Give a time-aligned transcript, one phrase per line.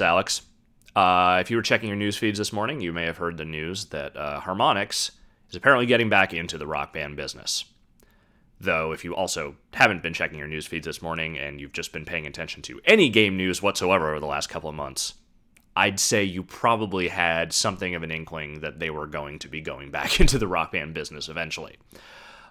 [0.00, 0.40] It's Alex.
[0.96, 3.44] Uh, if you were checking your news feeds this morning, you may have heard the
[3.44, 5.10] news that uh, Harmonix
[5.50, 7.66] is apparently getting back into the rock band business.
[8.58, 11.92] Though, if you also haven't been checking your news feeds this morning and you've just
[11.92, 15.16] been paying attention to any game news whatsoever over the last couple of months,
[15.76, 19.60] I'd say you probably had something of an inkling that they were going to be
[19.60, 21.76] going back into the rock band business eventually.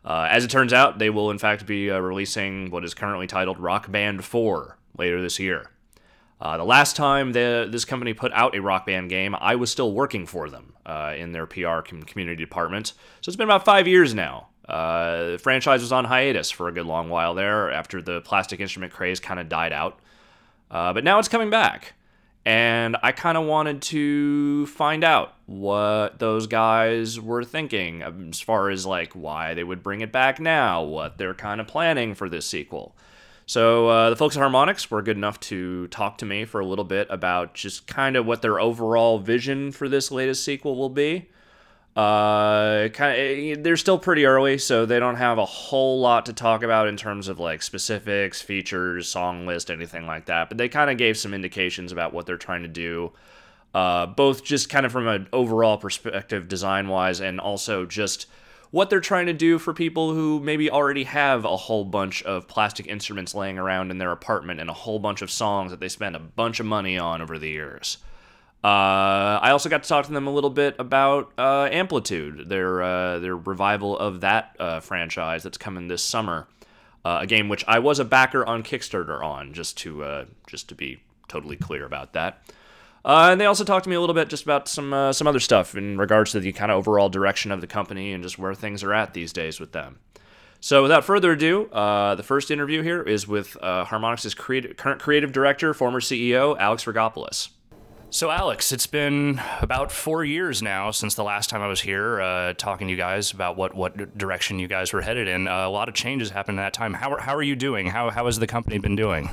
[0.06, 3.26] Uh, as it turns out, they will in fact be uh, releasing what is currently
[3.26, 5.72] titled Rock Band 4 later this year.
[6.42, 9.72] Uh, the last time the, this company put out a rock band game, I was
[9.72, 12.94] still working for them uh, in their PR com- community department.
[13.22, 14.48] So it's been about five years now.
[14.68, 18.60] Uh, the franchise was on hiatus for a good long while there after the plastic
[18.60, 20.00] instrument craze kind of died out.
[20.72, 21.94] Uh, but now it's coming back.
[22.46, 28.70] And I kind of wanted to find out what those guys were thinking as far
[28.70, 32.30] as like why they would bring it back now, what they're kind of planning for
[32.30, 32.96] this sequel.
[33.50, 36.66] So uh, the folks at Harmonix were good enough to talk to me for a
[36.68, 40.92] little bit about just kind of what their overall vision for this latest sequel will
[40.92, 41.32] be.
[41.96, 46.28] Uh, kind of, eh, they're still pretty early, so they don't have a whole lot
[46.28, 50.50] to talk about in terms of like specifics, features, song list, anything like that.
[50.50, 53.14] But they kind of gave some indications about what they're trying to do,
[53.74, 58.28] uh, both just kind of from an overall perspective, design wise, and also just
[58.72, 62.48] what they're trying to do for people who maybe already have a whole bunch of
[62.48, 65.90] plastic instruments laying around in their apartment and a whole bunch of songs that they
[65.90, 67.98] spend a bunch of money on over the years.
[68.64, 72.84] Uh, I also got to talk to them a little bit about uh, Amplitude, their
[72.84, 76.48] uh, their revival of that uh, franchise that's coming this summer.
[77.06, 80.68] Uh, a game which I was a backer on Kickstarter on, just to uh, just
[80.70, 82.44] to be totally clear about that.
[83.06, 85.28] Uh, and they also talked to me a little bit just about some uh, some
[85.28, 88.38] other stuff in regards to the kind of overall direction of the company and just
[88.38, 90.00] where things are at these days with them.
[90.62, 95.32] So without further ado, uh, the first interview here is with uh, Harmonix's current creative
[95.32, 97.50] director, former CEO Alex Rigopulos.
[98.12, 102.20] So Alex, it's been about four years now since the last time I was here
[102.20, 105.48] uh, talking to you guys about what what direction you guys were headed in.
[105.48, 106.96] Uh, a lot of changes happened in that time.
[106.96, 107.88] How, how are you doing?
[107.88, 109.30] How, how has the company been doing?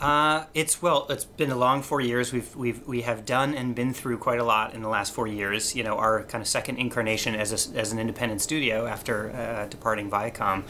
[0.00, 2.32] Uh, it's well, it's been a long four years.
[2.32, 5.26] We've we've we have done and been through quite a lot in the last four
[5.26, 5.74] years.
[5.74, 9.66] You know, our kind of second incarnation as a, as an independent studio after uh,
[9.66, 10.62] departing Viacom.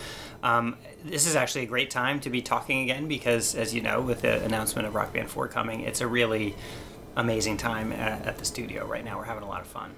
[0.42, 4.00] Um, this is actually a great time to be talking again because, as you know,
[4.00, 6.54] with the announcement of Rock Band Four coming, it's a really
[7.18, 9.18] amazing time at, at, the studio right now.
[9.18, 9.90] We're having a lot of fun.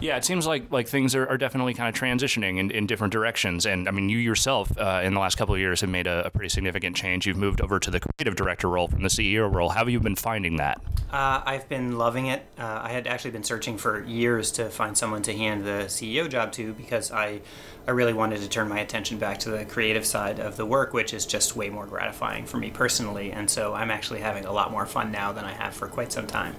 [0.00, 3.12] Yeah, it seems like like things are, are definitely kind of transitioning in, in different
[3.12, 3.64] directions.
[3.64, 6.26] And I mean, you yourself uh, in the last couple of years have made a,
[6.26, 7.26] a, pretty significant change.
[7.26, 9.70] You've moved over to the creative director role from the CEO role.
[9.70, 10.80] How have you been finding that?
[11.10, 12.44] Uh, I've been loving it.
[12.58, 16.28] Uh, I had actually been searching for years to find someone to hand the CEO
[16.28, 17.40] job to because I
[17.88, 20.92] I really wanted to turn my attention back to the creative side of the work,
[20.92, 23.30] which is just way more gratifying for me personally.
[23.30, 26.10] And so I'm actually having a lot more fun now than I have for quite
[26.10, 26.56] some time.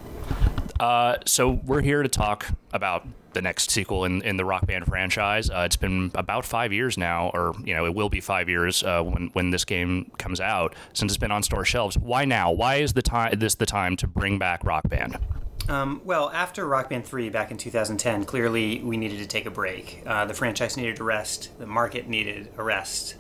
[0.80, 4.86] Uh, so we're here to talk about the next sequel in, in the Rock Band
[4.86, 5.50] franchise.
[5.50, 8.84] Uh, it's been about five years now, or you know, it will be five years
[8.84, 11.98] uh, when when this game comes out since it's been on store shelves.
[11.98, 12.52] Why now?
[12.52, 15.18] Why is the time this the time to bring back Rock Band?
[15.70, 19.52] Um, well, after Rock Band 3 back in 2010, clearly we needed to take a
[19.52, 20.02] break.
[20.06, 23.16] Uh, the franchise needed a rest, the market needed a rest.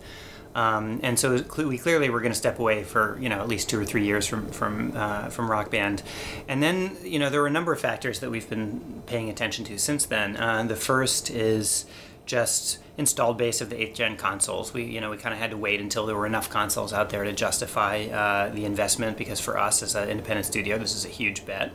[0.57, 3.69] Um, and so we clearly were going to step away for you know at least
[3.69, 6.01] two or three years from from uh, from Rock Band,
[6.47, 9.63] and then you know there were a number of factors that we've been paying attention
[9.65, 10.35] to since then.
[10.35, 11.85] Uh, the first is
[12.25, 14.73] just installed base of the eighth gen consoles.
[14.73, 17.11] We you know we kind of had to wait until there were enough consoles out
[17.11, 21.05] there to justify uh, the investment because for us as an independent studio, this is
[21.05, 21.71] a huge bet.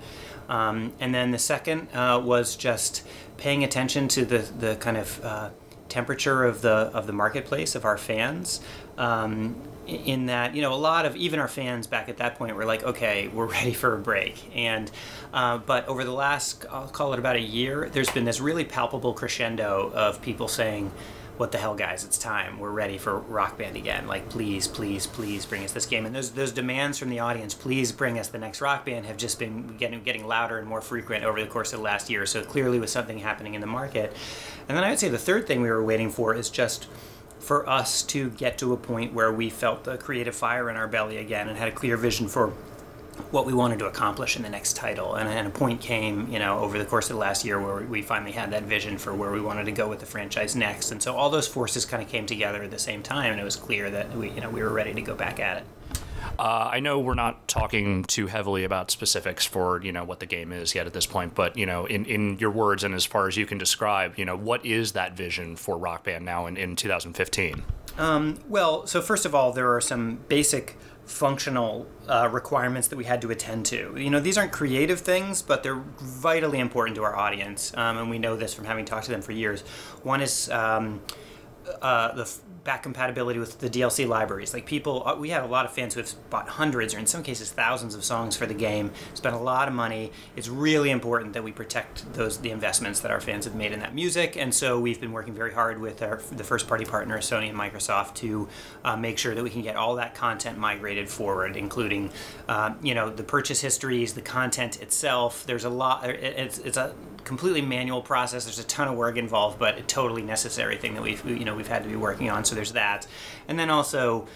[0.48, 3.06] Um, and then the second uh, was just
[3.36, 5.50] paying attention to the, the kind of uh,
[5.92, 8.60] temperature of the of the marketplace of our fans.
[8.96, 9.54] Um,
[9.86, 12.64] in that, you know, a lot of even our fans back at that point were
[12.64, 14.50] like, okay, we're ready for a break.
[14.56, 14.90] And
[15.32, 18.64] uh, but over the last, I'll call it about a year, there's been this really
[18.64, 20.90] palpable crescendo of people saying,
[21.38, 22.04] what the hell, guys?
[22.04, 22.58] It's time.
[22.58, 24.06] We're ready for Rock Band again.
[24.06, 26.04] Like, please, please, please bring us this game.
[26.04, 29.16] And those those demands from the audience, please bring us the next Rock Band, have
[29.16, 32.26] just been getting getting louder and more frequent over the course of the last year.
[32.26, 34.14] So clearly, was something happening in the market.
[34.68, 36.86] And then I would say the third thing we were waiting for is just
[37.38, 40.86] for us to get to a point where we felt the creative fire in our
[40.86, 42.52] belly again and had a clear vision for
[43.30, 45.14] what we wanted to accomplish in the next title.
[45.14, 47.84] And, and, a point came, you know, over the course of the last year where
[47.84, 50.92] we finally had that vision for where we wanted to go with the franchise next.
[50.92, 53.44] And so all those forces kind of came together at the same time, and it
[53.44, 55.64] was clear that we, you know, we were ready to go back at it.
[56.38, 60.26] Uh, I know we're not talking too heavily about specifics for you know what the
[60.26, 63.04] game is yet at this point, but you know, in, in your words and as
[63.04, 66.46] far as you can describe, you know, what is that vision for Rock Band now
[66.46, 67.62] in, in 2015?
[67.98, 70.76] Um, well, so first of all, there are some basic
[71.06, 73.94] functional uh, requirements that we had to attend to.
[73.96, 78.10] You know, these aren't creative things, but they're vitally important to our audience, um, and
[78.10, 79.62] we know this from having talked to them for years.
[80.02, 81.00] One is um,
[81.80, 82.32] uh, the
[82.64, 84.54] back compatibility with the DLC libraries.
[84.54, 87.06] Like people, uh, we have a lot of fans who have bought hundreds or in
[87.06, 90.12] some cases thousands of songs for the game, spent a lot of money.
[90.36, 93.80] It's really important that we protect those the investments that our fans have made in
[93.80, 97.28] that music, and so we've been working very hard with our, the first party partners,
[97.28, 98.48] Sony and Microsoft, to
[98.84, 102.10] uh, make sure that we can get all that content migrated forward, including
[102.48, 105.44] uh, you know the purchase histories, the content itself.
[105.46, 106.08] There's a lot.
[106.08, 106.94] It's it's a
[107.24, 108.44] completely manual process.
[108.44, 111.54] There's a ton of work involved, but a totally necessary thing that we've you know
[111.54, 112.44] we've had to be working on.
[112.44, 113.06] So there's that,
[113.48, 114.26] and then also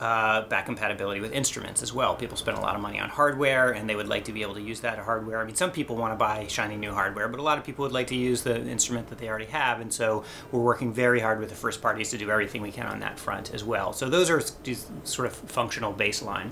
[0.00, 2.14] uh, back compatibility with instruments as well.
[2.14, 4.54] People spend a lot of money on hardware, and they would like to be able
[4.54, 5.40] to use that hardware.
[5.40, 7.82] I mean, some people want to buy shiny new hardware, but a lot of people
[7.84, 11.20] would like to use the instrument that they already have, and so we're working very
[11.20, 13.92] hard with the first parties to do everything we can on that front as well.
[13.92, 14.42] So those are
[15.04, 16.50] sort of functional baseline.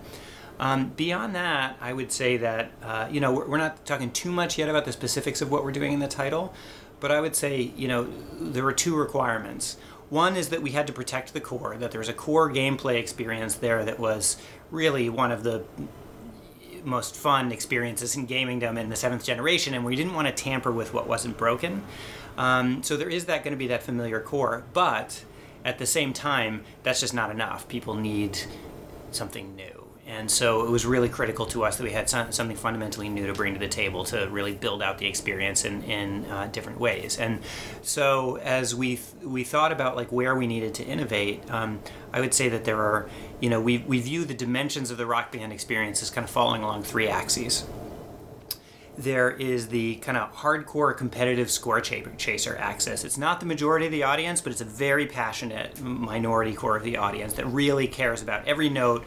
[0.59, 4.31] Um, beyond that, I would say that uh, you know we're, we're, not talking too
[4.31, 6.55] much yet about the specifics of what we're doing in the title,
[7.01, 8.09] but I would say you know
[8.41, 9.77] there were two requirements.
[10.11, 12.99] One is that we had to protect the core, that there was a core gameplay
[13.01, 14.37] experience there that was
[14.71, 15.65] really one of the
[16.85, 20.71] most fun experiences in gamingdom in the seventh generation, and we didn't want to tamper
[20.71, 21.83] with what wasn't broken.
[22.37, 25.25] Um, so there is that going to be that familiar core, but
[25.65, 27.67] at the same time, that's just not enough.
[27.69, 28.39] People need
[29.11, 29.74] something new.
[30.07, 33.33] And so it was really critical to us that we had something fundamentally new to
[33.33, 37.19] bring to the table to really build out the experience in, in uh, different ways.
[37.19, 37.41] And
[37.83, 41.81] so as we th- we thought about like where we needed to innovate, um,
[42.13, 43.09] I would say that there are,
[43.41, 46.31] you know, we, we view the dimensions of the rock band experience as kind of
[46.31, 47.65] falling along three axes
[48.97, 53.05] there is the kind of hardcore competitive score chaser access.
[53.05, 56.85] It's not the majority of the audience, but it's a very passionate minority core of
[56.85, 59.05] the audience that really cares about every note,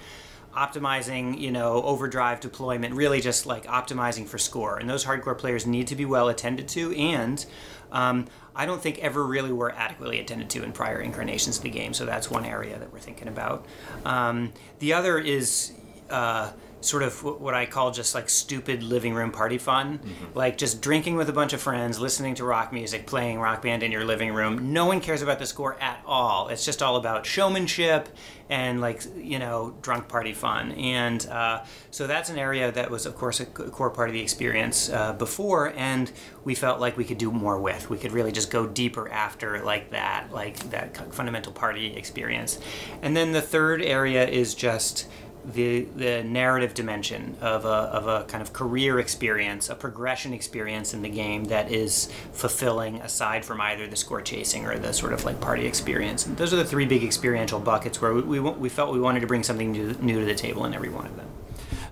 [0.55, 4.77] optimizing, you know, overdrive deployment, really just like optimizing for score.
[4.77, 7.45] And those hardcore players need to be well attended to, and
[7.91, 11.69] um, I don't think ever really were adequately attended to in prior incarnations of the
[11.69, 11.93] game.
[11.93, 13.65] So that's one area that we're thinking about.
[14.05, 15.73] Um, the other is.
[16.09, 16.51] Uh,
[16.81, 19.99] sort of what I call just like stupid living room party fun.
[19.99, 20.37] Mm-hmm.
[20.37, 23.83] Like just drinking with a bunch of friends, listening to rock music, playing rock band
[23.83, 24.73] in your living room.
[24.73, 26.49] No one cares about the score at all.
[26.49, 28.09] It's just all about showmanship
[28.49, 30.71] and like, you know, drunk party fun.
[30.73, 34.21] And uh, so that's an area that was, of course, a core part of the
[34.21, 35.73] experience uh, before.
[35.75, 36.11] And
[36.45, 37.89] we felt like we could do more with.
[37.89, 42.59] We could really just go deeper after like that, like that fundamental party experience.
[43.01, 45.07] And then the third area is just
[45.53, 50.93] the the narrative dimension of a, of a kind of career experience, a progression experience
[50.93, 55.13] in the game that is fulfilling aside from either the score chasing or the sort
[55.13, 56.25] of like party experience.
[56.25, 59.21] And those are the three big experiential buckets where we, we, we felt we wanted
[59.21, 61.27] to bring something new, new to the table in every one of them.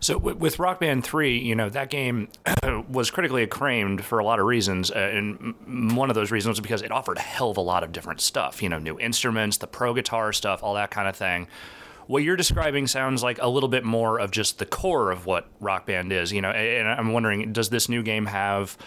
[0.02, 2.28] So with Rock Band 3, you know, that game
[2.90, 4.92] was critically acclaimed for a lot of reasons.
[4.92, 7.84] Uh, and one of those reasons was because it offered a hell of a lot
[7.84, 11.16] of different stuff, you know, new instruments, the pro guitar stuff, all that kind of
[11.16, 11.48] thing
[12.08, 15.48] what you're describing sounds like a little bit more of just the core of what
[15.60, 16.32] Rock Band is.
[16.32, 18.78] You know, and I'm wondering, does this new game have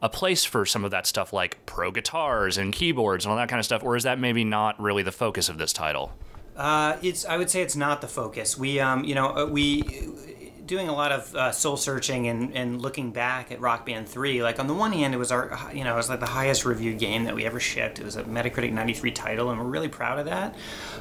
[0.00, 3.48] a place for some of that stuff, like pro guitars and keyboards and all that
[3.48, 6.12] kind of stuff, or is that maybe not really the focus of this title?
[6.56, 7.24] Uh, it's.
[7.24, 8.58] I would say it's not the focus.
[8.58, 9.82] We, um, you know, uh, we
[10.66, 14.42] doing a lot of uh, soul searching and, and looking back at Rock Band 3,
[14.42, 16.64] like on the one hand, it was our, you know, it was like the highest
[16.64, 17.98] reviewed game that we ever shipped.
[17.98, 20.54] It was a Metacritic 93 title, and we're really proud of that.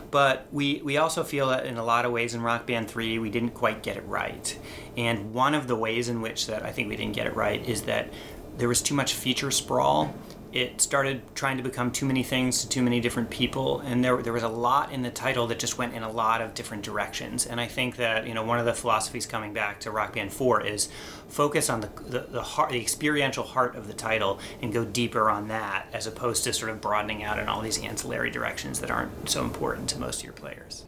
[0.09, 3.19] But we, we also feel that in a lot of ways in Rock Band 3,
[3.19, 4.57] we didn't quite get it right.
[4.97, 7.63] And one of the ways in which that I think we didn't get it right
[7.67, 8.11] is that
[8.57, 10.13] there was too much feature sprawl
[10.51, 14.21] it started trying to become too many things to too many different people and there,
[14.21, 16.83] there was a lot in the title that just went in a lot of different
[16.83, 17.45] directions.
[17.45, 20.33] And i think that you know one of the philosophies coming back to rock band
[20.33, 20.89] 4 is
[21.29, 25.29] focus on the, the, the, heart, the experiential heart of the title and go deeper
[25.29, 28.91] on that as opposed to sort of broadening out in all these ancillary directions that
[28.91, 30.85] aren't so important to most of your players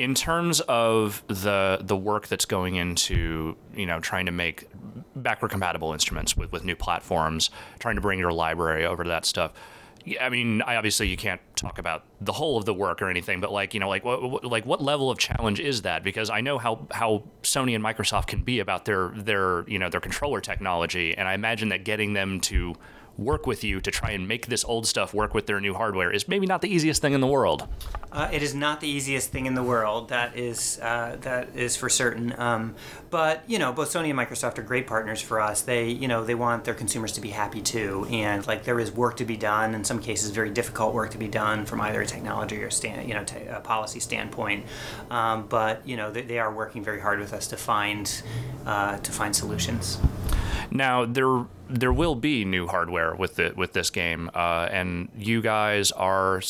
[0.00, 4.66] in terms of the the work that's going into you know trying to make
[5.14, 9.26] backward compatible instruments with, with new platforms, trying to bring your library over to that
[9.26, 9.52] stuff.
[10.18, 13.42] I mean, I obviously you can't talk about the whole of the work or anything,
[13.42, 16.02] but like you know, like what like what level of challenge is that?
[16.02, 19.90] Because I know how how Sony and Microsoft can be about their their you know
[19.90, 22.74] their controller technology, and I imagine that getting them to
[23.20, 26.10] work with you to try and make this old stuff work with their new hardware
[26.10, 27.68] is maybe not the easiest thing in the world.
[28.10, 30.08] Uh, it is not the easiest thing in the world.
[30.08, 32.34] That is uh, that is for certain.
[32.38, 32.74] Um,
[33.10, 35.60] but you know, both Sony and Microsoft are great partners for us.
[35.60, 38.90] They you know they want their consumers to be happy too, and like there is
[38.90, 39.74] work to be done.
[39.74, 43.06] In some cases, very difficult work to be done from either a technology or stand
[43.06, 44.64] you know t- a policy standpoint.
[45.10, 48.22] Um, but you know they, they, are working very hard with us to find
[48.66, 49.98] uh, to find solutions.
[50.70, 55.40] Now there there will be new hardware with the with this game, uh, and you
[55.40, 56.42] guys are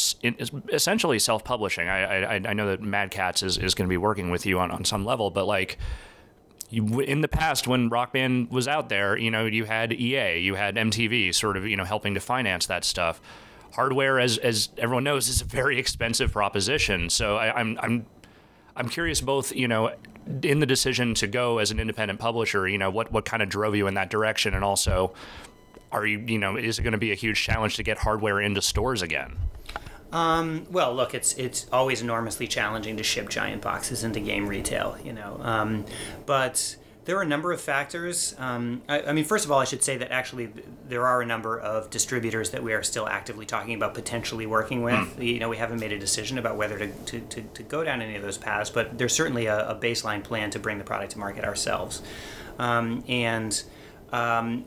[0.72, 1.88] essentially self publishing.
[1.88, 4.58] I, I, I know that Mad Catz is, is going to be working with you
[4.58, 5.78] on, on some level, but like.
[6.72, 10.38] You, in the past, when Rock Band was out there, you know, you had EA,
[10.38, 13.20] you had MTV, sort of, you know, helping to finance that stuff.
[13.72, 17.10] Hardware, as as everyone knows, is a very expensive proposition.
[17.10, 18.06] So I, I'm I'm
[18.80, 19.92] I'm curious both, you know,
[20.42, 23.50] in the decision to go as an independent publisher, you know, what what kind of
[23.50, 25.12] drove you in that direction, and also,
[25.92, 28.40] are you you know, is it going to be a huge challenge to get hardware
[28.40, 29.36] into stores again?
[30.12, 34.96] Um, well, look, it's it's always enormously challenging to ship giant boxes into game retail,
[35.04, 35.84] you know, um,
[36.24, 38.34] but there are a number of factors.
[38.38, 40.50] Um, I, I, mean, first of all, I should say that actually
[40.86, 44.82] there are a number of distributors that we are still actively talking about potentially working
[44.82, 45.16] with.
[45.16, 45.26] Mm.
[45.26, 48.02] You know, we haven't made a decision about whether to, to, to, to go down
[48.02, 51.12] any of those paths, but there's certainly a, a, baseline plan to bring the product
[51.12, 52.02] to market ourselves.
[52.58, 53.62] Um, and
[54.12, 54.66] um,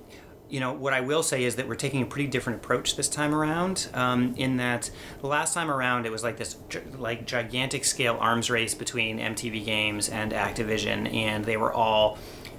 [0.50, 3.10] you know, what I will say is that we're taking a pretty different approach this
[3.10, 3.90] time around.
[3.94, 6.58] Um, in that the last time around, it was like this
[6.98, 12.18] like gigantic scale arms race between MTV Games and Activision, and they were all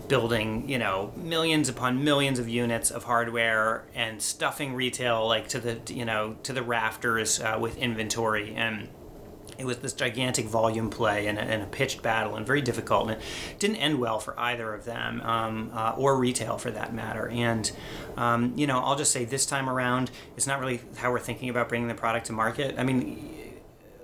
[0.09, 5.59] building you know millions upon millions of units of hardware and stuffing retail like to
[5.59, 8.89] the you know to the rafters uh, with inventory and
[9.59, 13.11] it was this gigantic volume play and a, and a, pitched battle and very difficult
[13.11, 16.95] and it didn't end well for either of them um, uh, or retail for that
[16.95, 17.29] matter.
[17.29, 17.71] And
[18.17, 21.49] um, you know i'll just say this time around it's not really how we're thinking
[21.49, 22.77] about bringing the product to market.
[22.79, 23.53] I mean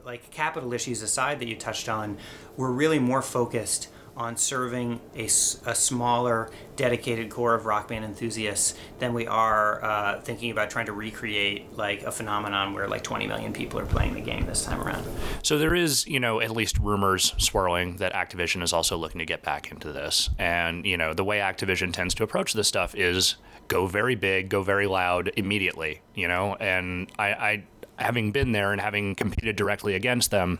[0.04, 2.16] like capital issues aside that you touched on
[2.56, 3.88] we're really more focused
[4.20, 10.20] on serving a, a smaller, dedicated core of rock band enthusiasts than we are uh,
[10.20, 14.12] thinking about trying to recreate like a phenomenon where like 20 million people are playing
[14.12, 15.06] the game this time around.
[15.42, 19.24] So there is, you know, at least rumors swirling that Activision is also looking to
[19.24, 20.28] get back into this.
[20.38, 23.36] And, you know, the way Activision tends to approach this stuff is
[23.68, 26.56] go very big, go very loud immediately, you know?
[26.60, 27.64] And I, I
[27.96, 30.58] having been there and having competed directly against them,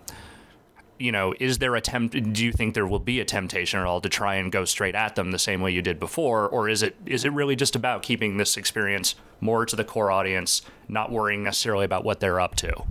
[1.01, 2.33] you know, is there a tempt?
[2.33, 4.95] Do you think there will be a temptation at all to try and go straight
[4.95, 7.75] at them the same way you did before, or is it is it really just
[7.75, 12.41] about keeping this experience more to the core audience, not worrying necessarily about what they're
[12.41, 12.85] up to?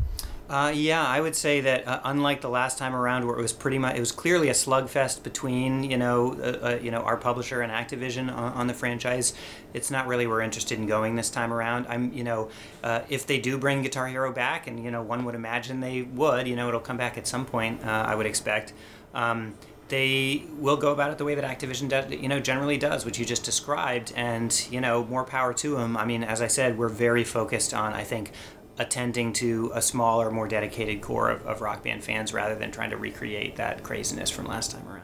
[0.49, 3.53] Uh, yeah, I would say that uh, unlike the last time around, where it was
[3.53, 7.17] pretty much, it was clearly a slugfest between you know, uh, uh you know, our
[7.17, 9.33] publisher and Activision on, on, the franchise.
[9.75, 11.85] It's not really where we're interested in going this time around.
[11.87, 12.49] I'm, you know,
[12.83, 16.01] uh, if they do bring Guitar Hero back, and you know, one would imagine they
[16.01, 16.47] would.
[16.47, 17.85] You know, it'll come back at some point.
[17.85, 18.73] Uh, I would expect.
[19.13, 19.53] Um,
[19.89, 23.19] they will go about it the way that Activision does, you know, generally does, which
[23.19, 25.97] you just described, and you know, more power to them.
[25.97, 28.31] I mean, as I said, we're very focused on, I think,
[28.79, 32.89] attending to a smaller, more dedicated core of, of rock band fans rather than trying
[32.89, 35.03] to recreate that craziness from last time around.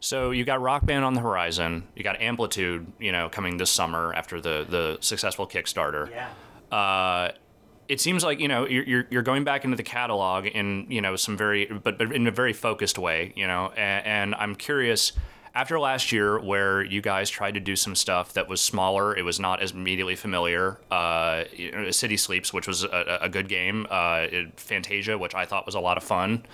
[0.00, 1.88] So you got Rock Band on the horizon.
[1.96, 6.10] You got Amplitude, you know, coming this summer after the the successful Kickstarter.
[6.10, 6.76] Yeah.
[6.76, 7.32] Uh,
[7.88, 11.16] it seems like you know you're you're going back into the catalog in you know
[11.16, 15.12] some very but, but in a very focused way, you know, and, and I'm curious
[15.58, 19.24] after last year where you guys tried to do some stuff that was smaller it
[19.24, 21.42] was not as immediately familiar uh,
[21.90, 25.80] city sleeps which was a, a good game uh, fantasia which i thought was a
[25.80, 26.44] lot of fun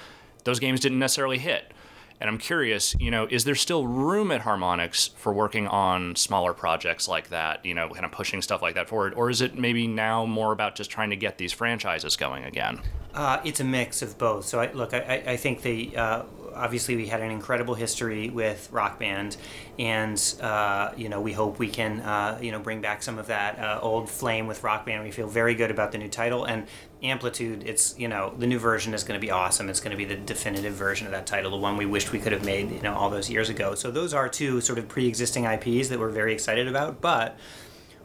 [0.45, 1.73] those games didn't necessarily hit.
[2.21, 6.55] And i'm curious you know is there still room at harmonix for working on smaller
[6.55, 9.15] projects like that you know kind of pushing stuff like that forward?
[9.15, 12.81] Or is it maybe now more about just trying to get these franchises going again?
[13.13, 14.47] Uh, it's a mix of both.
[14.47, 16.23] So I, look I, I think the uh,
[16.55, 19.37] obviously we had an incredible history with Rock Band,
[19.79, 23.27] and uh, you know we hope we can uh, you know bring back some of
[23.29, 25.05] that uh, old flame with Rock Band.
[25.05, 26.67] We feel very good about the new title and
[27.03, 27.65] Amplitude.
[27.67, 29.69] It's you know the new version is going to be awesome.
[29.69, 32.19] It's going to be the definitive version of that title, the one we wished we
[32.19, 33.75] could have made you know all those years ago.
[33.75, 37.37] So those are two sort of pre-existing IPs that we're very excited about, but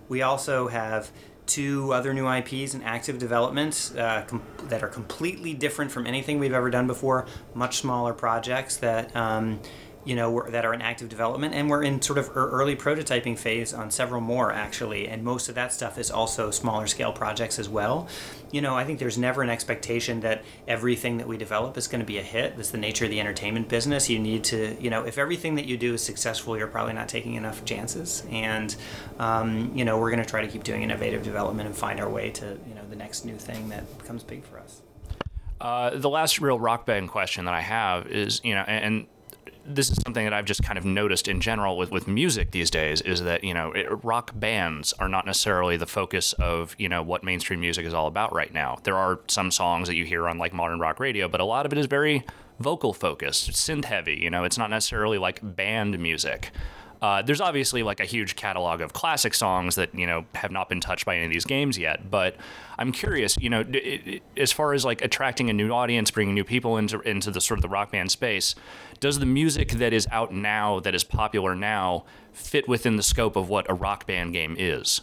[0.09, 1.11] we also have
[1.49, 6.39] two other new IPs in active development uh, com- that are completely different from anything
[6.39, 7.25] we've ever done before.
[7.53, 9.13] Much smaller projects that.
[9.15, 9.59] Um,
[10.09, 13.75] you know, that are in active development, and we're in sort of early prototyping phase
[13.75, 17.69] on several more actually, and most of that stuff is also smaller scale projects as
[17.69, 18.07] well.
[18.51, 21.99] You know, I think there's never an expectation that everything that we develop is going
[21.99, 22.57] to be a hit.
[22.57, 24.09] That's the nature of the entertainment business.
[24.09, 27.07] You need to, you know, if everything that you do is successful, you're probably not
[27.07, 28.75] taking enough chances, and
[29.19, 32.09] um, you know, we're going to try to keep doing innovative development and find our
[32.09, 34.81] way to, you know, the next new thing that becomes big for us.
[35.61, 39.07] Uh, the last real rock band question that I have is, you know, and, and
[39.69, 42.71] this is something that I've just kind of noticed in general with, with music these
[42.71, 46.89] days is that, you know, it, rock bands are not necessarily the focus of, you
[46.89, 48.79] know, what mainstream music is all about right now.
[48.83, 51.65] There are some songs that you hear on like modern rock radio, but a lot
[51.65, 52.25] of it is very
[52.59, 56.51] vocal focused, synth heavy, you know, it's not necessarily like band music.
[57.01, 60.67] Uh, there's obviously like a huge catalog of classic songs that you know have not
[60.67, 62.11] been touched by any of these games yet.
[62.11, 62.35] But
[62.77, 66.35] I'm curious, you know, it, it, as far as like attracting a new audience, bringing
[66.35, 68.53] new people into into the sort of the rock band space,
[68.99, 72.03] does the music that is out now, that is popular now,
[72.33, 75.01] fit within the scope of what a rock band game is?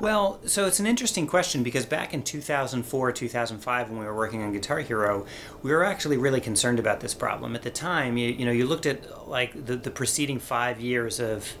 [0.00, 4.42] Well, so it's an interesting question because back in 2004, 2005, when we were working
[4.42, 5.26] on Guitar Hero,
[5.62, 7.54] we were actually really concerned about this problem.
[7.54, 11.20] At the time, you, you know, you looked at like the, the preceding five years
[11.20, 11.52] of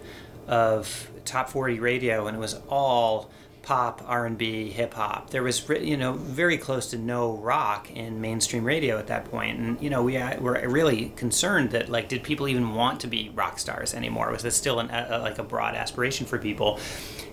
[0.48, 3.30] of top 40 radio, and it was all
[3.62, 5.30] pop, R&B, hip hop.
[5.30, 9.58] There was you know very close to no rock in mainstream radio at that point,
[9.58, 13.06] and you know we uh, were really concerned that like did people even want to
[13.06, 14.30] be rock stars anymore?
[14.32, 16.80] Was this still an, a, like a broad aspiration for people?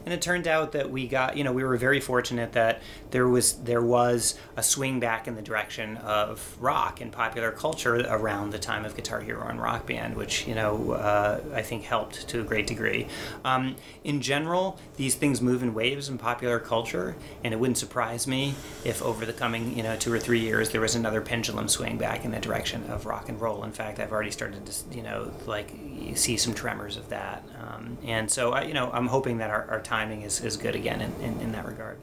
[0.08, 3.28] And it turned out that we got you know we were very fortunate that there
[3.28, 8.52] was there was a swing back in the direction of rock and popular culture around
[8.52, 12.26] the time of Guitar Hero and Rock Band, which you know uh, I think helped
[12.30, 13.08] to a great degree.
[13.44, 18.28] Um, in general, these things move in waves in popular culture, and it wouldn't surprise
[18.28, 21.68] me if over the coming you know two or three years there was another pendulum
[21.68, 23.66] swing back in the direction of rock and roll.
[23.66, 25.74] In fact, I've already started to you know like
[26.16, 29.70] see some tremors of that, um, and so I, you know I'm hoping that our,
[29.70, 31.98] our time timing is, is good again in, in, in that regard.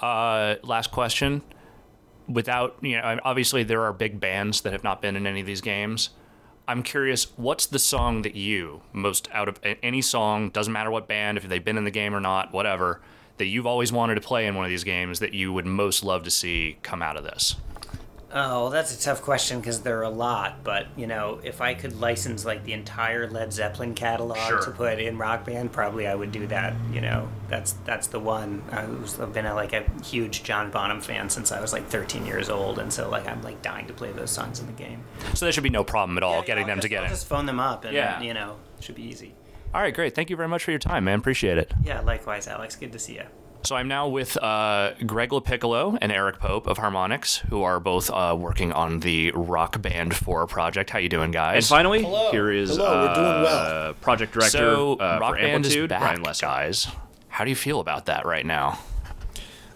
[0.00, 1.42] Uh, last question.
[2.26, 5.46] Without, you know, obviously there are big bands that have not been in any of
[5.46, 6.10] these games.
[6.66, 11.06] I'm curious, what's the song that you most out of any song, doesn't matter what
[11.06, 13.00] band, if they've been in the game or not, whatever,
[13.36, 16.04] that you've always wanted to play in one of these games that you would most
[16.04, 17.56] love to see come out of this?
[18.34, 20.64] Oh, well, that's a tough question because there are a lot.
[20.64, 24.62] But you know, if I could license like the entire Led Zeppelin catalog sure.
[24.62, 26.74] to put in Rock Band, probably I would do that.
[26.92, 28.62] You know, that's that's the one.
[28.70, 28.82] I
[29.20, 32.48] have been a, like a huge John Bonham fan since I was like 13 years
[32.48, 35.04] old, and so like I'm like dying to play those songs in the game.
[35.34, 37.08] So there should be no problem at all yeah, getting them just, together.
[37.08, 38.20] Just phone them up, and yeah.
[38.22, 39.34] you know, it should be easy.
[39.74, 40.14] All right, great.
[40.14, 41.18] Thank you very much for your time, man.
[41.18, 41.72] Appreciate it.
[41.84, 42.76] Yeah, likewise, Alex.
[42.76, 43.24] Good to see you.
[43.64, 48.10] So I'm now with uh, Greg LoPiccolo and Eric Pope of Harmonix, who are both
[48.10, 50.90] uh, working on the Rock Band 4 project.
[50.90, 51.56] How you doing, guys?
[51.56, 52.32] And finally, Hello.
[52.32, 53.46] here is Hello, we're doing well.
[53.90, 56.46] Uh, project director so, uh, Rock for Band Amplitude, is back, Brian Lesser.
[56.46, 56.88] guys.
[57.28, 58.80] How do you feel about that right now?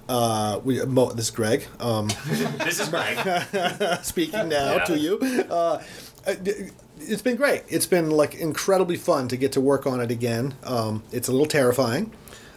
[0.08, 1.64] Uh, we, Mo, this is Greg.
[1.78, 3.16] Um, this is Greg.
[4.02, 4.84] speaking now yeah.
[4.84, 5.18] to you.
[5.48, 5.80] Uh,
[6.26, 7.62] it's been great.
[7.68, 10.54] It's been like incredibly fun to get to work on it again.
[10.64, 12.12] Um, it's a little terrifying,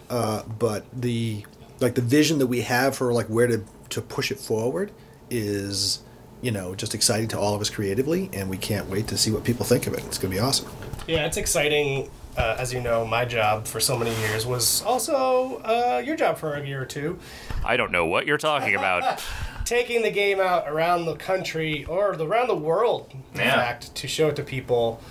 [0.09, 1.45] uh, but the
[1.79, 4.91] like the vision that we have for like where to to push it forward
[5.29, 6.01] is
[6.41, 9.31] you know just exciting to all of us creatively, and we can't wait to see
[9.31, 10.03] what people think of it.
[10.05, 10.69] It's gonna be awesome.
[11.07, 12.09] Yeah, it's exciting.
[12.37, 16.37] Uh, as you know, my job for so many years was also uh, your job
[16.37, 17.19] for a year or two.
[17.65, 19.21] I don't know what you're talking about.
[19.65, 23.55] Taking the game out around the country or around the world, in yeah.
[23.55, 25.01] fact, to show it to people.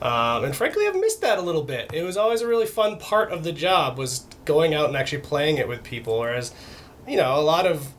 [0.00, 1.90] Um, and frankly, I've missed that a little bit.
[1.92, 5.22] It was always a really fun part of the job was going out and actually
[5.22, 6.20] playing it with people.
[6.20, 6.54] Whereas,
[7.06, 7.92] you know, a lot of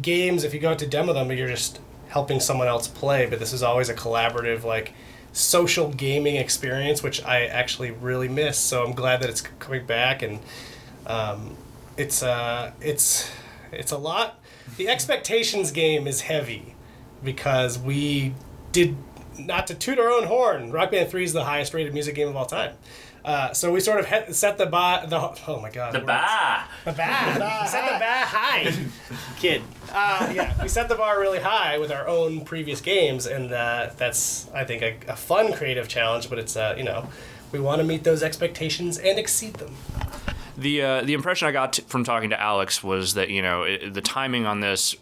[0.00, 3.26] games, if you go out to demo them, you're just helping someone else play.
[3.26, 4.94] But this is always a collaborative, like
[5.32, 8.58] social gaming experience, which I actually really miss.
[8.58, 10.38] So I'm glad that it's coming back, and
[11.06, 11.56] um,
[11.96, 13.30] it's uh, it's
[13.72, 14.38] it's a lot.
[14.76, 16.74] The expectations game is heavy
[17.24, 18.34] because we
[18.70, 18.96] did
[19.38, 22.28] not to toot our own horn, Rock Band 3 is the highest rated music game
[22.28, 22.74] of all time.
[23.24, 25.06] Uh, so we sort of he- set the bar.
[25.06, 25.16] The
[25.46, 28.74] oh my god, the bar, the bar, set the bar high,
[29.38, 29.62] kid.
[29.92, 33.90] Uh, yeah, we set the bar really high with our own previous games, and uh,
[33.96, 36.28] that's I think a, a, fun creative challenge.
[36.28, 37.06] But it's uh, you know,
[37.52, 39.76] we want to meet those expectations and exceed them.
[40.58, 43.62] The uh, the impression I got t- from talking to Alex was that you know
[43.62, 44.94] it, the timing on this,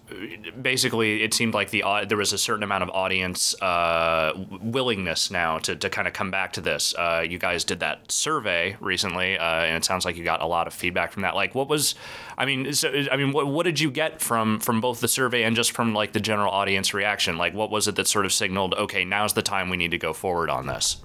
[0.62, 4.32] basically, it seemed like the uh, there was a certain amount of audience uh,
[4.62, 6.94] willingness now to, to kind of come back to this.
[6.96, 10.46] Uh, you guys did that survey recently, uh, and it sounds like you got a
[10.46, 11.34] lot of feedback from that.
[11.34, 11.96] Like, what was,
[12.38, 15.42] I mean, so, I mean, what, what did you get from from both the survey
[15.42, 17.38] and just from like the general audience reaction?
[17.38, 19.98] Like, what was it that sort of signaled, okay, now's the time we need to
[19.98, 20.98] go forward on this?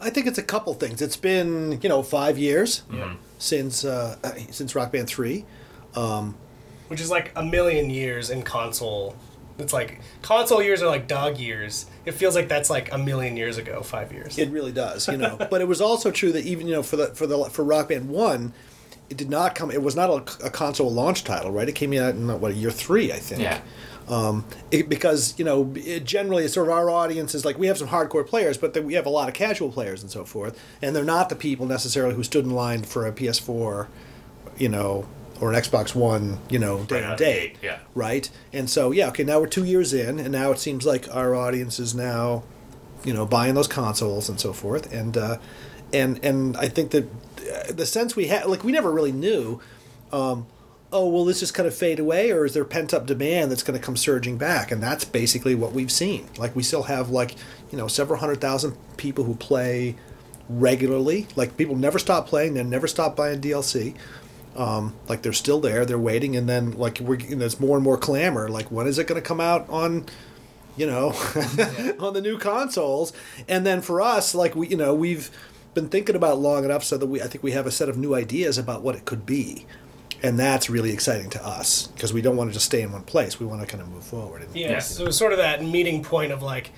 [0.00, 1.02] I think it's a couple things.
[1.02, 2.82] It's been you know five years
[3.38, 4.16] since uh,
[4.50, 5.44] since Rock Band three.
[5.94, 6.36] um,
[6.88, 9.14] which is like a million years in console.
[9.58, 11.86] It's like console years are like dog years.
[12.06, 14.38] It feels like that's like a million years ago, five years.
[14.38, 15.36] It really does, you know.
[15.50, 17.90] but it was also true that even you know for the for the for Rock
[17.90, 18.52] Band one,
[19.10, 19.70] it did not come.
[19.70, 21.68] It was not a, a console launch title, right?
[21.68, 23.42] It came out in what year three, I think.
[23.42, 23.60] Yeah.
[24.10, 27.78] Um, it, because you know, it generally, sort of our audience is like we have
[27.78, 30.60] some hardcore players, but then we have a lot of casual players and so forth,
[30.82, 33.86] and they're not the people necessarily who stood in line for a PS4,
[34.58, 35.06] you know,
[35.40, 37.78] or an Xbox One, you know, day Right and out the date, gate, yeah.
[37.94, 38.28] right?
[38.52, 41.36] And so, yeah, okay, now we're two years in, and now it seems like our
[41.36, 42.42] audience is now,
[43.04, 45.38] you know, buying those consoles and so forth, and uh,
[45.92, 49.60] and and I think that uh, the sense we had, like, we never really knew.
[50.12, 50.46] Um,
[50.92, 53.62] oh, will this just kind of fade away, or is there pent up demand that's
[53.62, 54.70] going to come surging back?
[54.70, 56.28] And that's basically what we've seen.
[56.36, 57.36] Like, we still have like,
[57.70, 59.96] you know, several hundred thousand people who play
[60.48, 61.28] regularly.
[61.36, 63.94] Like, people never stop playing; they never stop buying DLC.
[64.56, 67.76] Um, like they're still there, they're waiting, and then like we're you know, there's more
[67.76, 68.48] and more clamor.
[68.48, 70.06] Like when is it going to come out on,
[70.76, 71.10] you know,
[72.00, 73.12] on the new consoles?
[73.48, 75.30] And then for us, like we you know we've
[75.72, 77.96] been thinking about long enough so that we I think we have a set of
[77.96, 79.66] new ideas about what it could be,
[80.22, 83.02] and that's really exciting to us because we don't want to just stay in one
[83.02, 83.40] place.
[83.40, 84.42] We want to kind of move forward.
[84.42, 86.70] And, Yeah, so it was sort of that meeting point of like,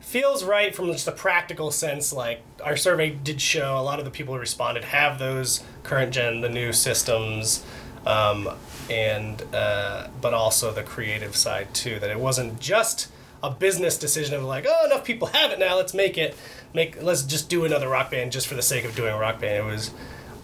[0.00, 2.12] feels right from just a practical sense.
[2.12, 6.14] Like our survey did show a lot of the people who responded have those current
[6.14, 7.64] gen, the new systems,
[8.06, 8.48] um,
[8.88, 11.98] and uh, but also the creative side too.
[11.98, 13.08] That it wasn't just
[13.42, 16.36] a business decision of like, oh, enough people have it now, let's make it,
[16.74, 19.40] make let's just do another rock band just for the sake of doing a rock
[19.40, 19.66] band.
[19.66, 19.90] It was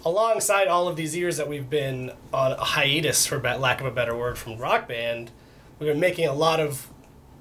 [0.05, 3.91] alongside all of these years that we've been on a hiatus, for lack of a
[3.91, 5.31] better word, from rock band.
[5.79, 6.87] We've been making a lot of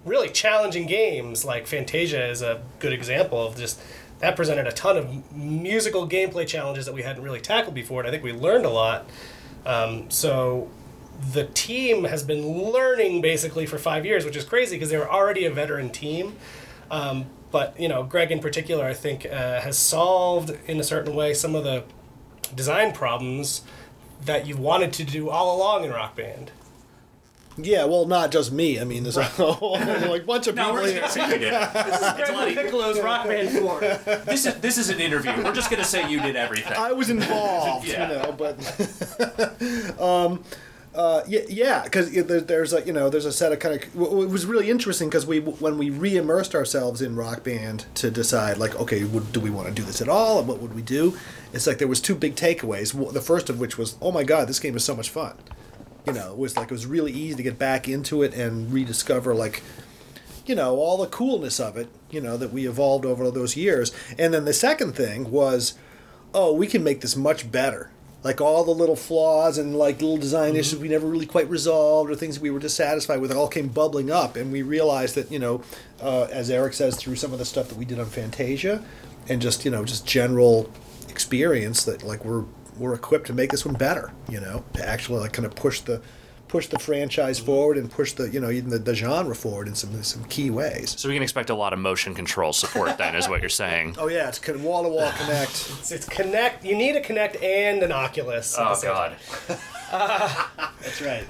[0.05, 3.81] really challenging games like Fantasia is a good example of just
[4.21, 8.09] that presented a ton of musical gameplay challenges that we hadn't really tackled before, and
[8.09, 9.07] I think we learned a lot.
[9.67, 10.71] Um, so
[11.33, 15.11] the team has been learning basically for five years, which is crazy because they were
[15.11, 16.37] already a veteran team.
[16.91, 21.15] Um, but you know, Greg in particular, I think, uh, has solved in a certain
[21.15, 21.85] way some of the
[22.55, 23.63] design problems
[24.25, 26.51] that you wanted to do all along in Rock Band.
[27.57, 28.81] yeah, well, not just me.
[28.81, 31.39] I mean, there's a whole like bunch of No, people we're just gonna say you
[31.39, 31.53] did.
[31.53, 32.55] It's Lenny.
[32.55, 33.81] Piccolo's Rock Band 4.
[34.25, 35.31] This is this is an interview.
[35.43, 36.73] We're just gonna say you did everything.
[36.77, 38.09] I was involved, Yeah.
[38.11, 40.43] you know, but um,
[40.95, 43.83] uh, yeah, yeah, because there, there's a you know there's a set of kind of
[43.83, 48.59] it was really interesting because we when we re-immersed ourselves in Rock Band to decide
[48.59, 50.83] like okay would, do we want to do this at all and what would we
[50.83, 51.17] do?
[51.55, 53.13] It's like there was two big takeaways.
[53.13, 55.37] The first of which was oh my god this game is so much fun.
[56.07, 58.73] You know, it was like it was really easy to get back into it and
[58.73, 59.63] rediscover like
[60.47, 63.93] you know all the coolness of it you know that we evolved over those years
[64.19, 65.75] and then the second thing was
[66.35, 67.91] oh we can make this much better
[68.23, 72.11] like all the little flaws and like little design issues we never really quite resolved
[72.11, 75.39] or things we were dissatisfied with all came bubbling up and we realized that you
[75.39, 75.63] know
[76.03, 78.85] uh, as eric says through some of the stuff that we did on fantasia
[79.29, 80.71] and just you know just general
[81.25, 82.45] experience that like we're
[82.79, 85.81] we're equipped to make this one better you know to actually like kind of push
[85.81, 86.03] the
[86.49, 89.75] push the franchise forward and push the you know even the, the genre forward in
[89.75, 93.17] some some key ways So we can expect a lot of motion control support then,
[93.17, 93.97] is what you're saying.
[93.99, 96.63] oh yeah it's kind wall to wall Kinect It's, it's Kinect.
[96.63, 98.55] You need a Kinect and an Oculus.
[98.59, 99.13] Oh same time.
[99.49, 99.59] God.
[100.83, 101.27] that's right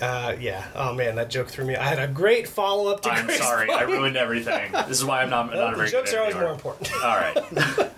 [0.00, 0.64] Uh, yeah.
[0.74, 1.76] Oh man, that joke threw me.
[1.76, 3.08] I had a great follow up to.
[3.10, 3.70] I'm Greg's sorry.
[3.70, 4.72] I ruined everything.
[4.88, 6.48] This is why I'm not, not a Well, very the jokes good are always interviewer.
[6.48, 6.92] more important.
[7.04, 7.91] All right.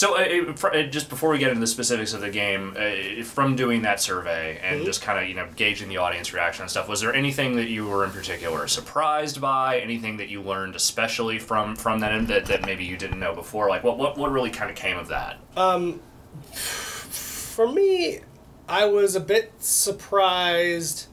[0.00, 3.22] So, uh, fr- uh, just before we get into the specifics of the game, uh,
[3.22, 4.86] from doing that survey and Mm-hmm.
[4.86, 7.68] just kind of you know gauging the audience reaction and stuff, was there anything that
[7.68, 9.78] you were in particular surprised by?
[9.78, 13.68] Anything that you learned especially from from that that, that maybe you didn't know before?
[13.68, 15.36] Like, what what, what really kind of came of that?
[17.10, 18.20] For me,
[18.70, 21.08] I was a bit surprised.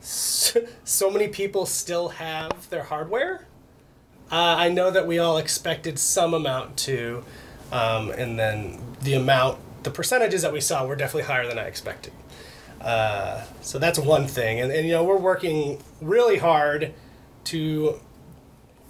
[0.00, 3.46] So, so many people still have their hardware.
[4.32, 7.24] Uh, I know that we all expected some amount to,
[7.72, 11.64] um, and then the amount, the percentages that we saw were definitely higher than I
[11.64, 12.12] expected.
[12.80, 16.94] Uh, so that's one thing, and, and you know we're working really hard
[17.44, 18.00] to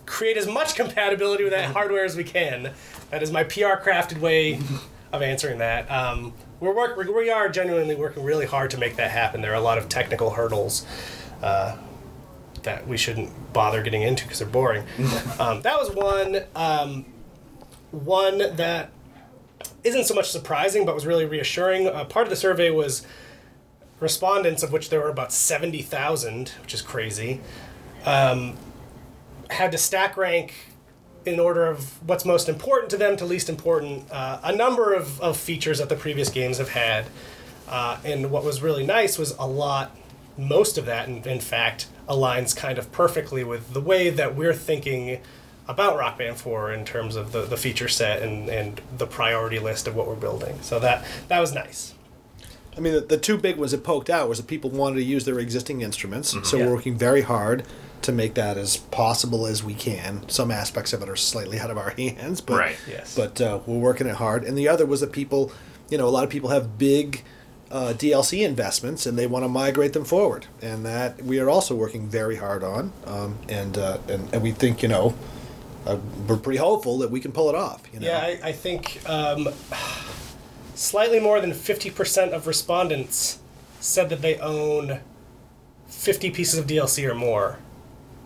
[0.07, 2.73] create as much compatibility with that hardware as we can.
[3.11, 4.61] That is my PR crafted way
[5.13, 5.91] of answering that.
[5.91, 9.41] Um, we're work, we are genuinely working really hard to make that happen.
[9.41, 10.87] There are a lot of technical hurdles
[11.43, 11.77] uh,
[12.63, 14.85] that we shouldn't bother getting into because they're boring.
[15.39, 16.43] um, that was one.
[16.55, 17.07] Um,
[17.91, 18.91] one that
[19.85, 21.89] isn't so much surprising, but was really reassuring.
[21.89, 23.07] Uh, part of the survey was
[23.99, 27.41] respondents, of which there were about seventy thousand, which is crazy.
[28.05, 28.57] Um,
[29.51, 30.55] had to stack rank
[31.27, 35.21] in order of what's most important to them to least important, uh, a number of,
[35.21, 37.05] of features that the previous games have had.
[37.69, 39.95] Uh, and what was really nice was a lot,
[40.39, 44.55] most of that, in, in fact, aligns kind of perfectly with the way that we're
[44.55, 45.21] thinking
[45.71, 49.59] about Rock Band 4 in terms of the, the feature set and, and the priority
[49.59, 50.59] list of what we're building.
[50.63, 51.95] So that that was nice.
[52.77, 55.03] I mean, the, the two big ones that poked out was that people wanted to
[55.03, 56.67] use their existing instruments, so Yeah.
[56.67, 57.65] we're working very hard
[58.03, 60.27] to make that as possible as we can.
[60.29, 62.77] Some aspects of it are slightly out of our hands, but Right.
[62.89, 63.15] Yes.
[63.17, 64.45] but uh, we're working it hard.
[64.45, 65.53] And the other was that people,
[65.91, 67.23] you know, a lot of people have big
[67.71, 71.75] uh, DLC investments and they want to migrate them forward, and that we are also
[71.75, 72.93] working very hard on.
[73.07, 75.15] Um, and, uh, and and we think, you know,
[75.87, 77.83] uh, we're pretty hopeful that we can pull it off.
[77.93, 78.07] You know?
[78.07, 79.49] Yeah, I, I think um,
[80.75, 83.39] slightly more than 50% of respondents
[83.81, 85.01] said that they own
[85.89, 87.59] 50 pieces of DLC or more,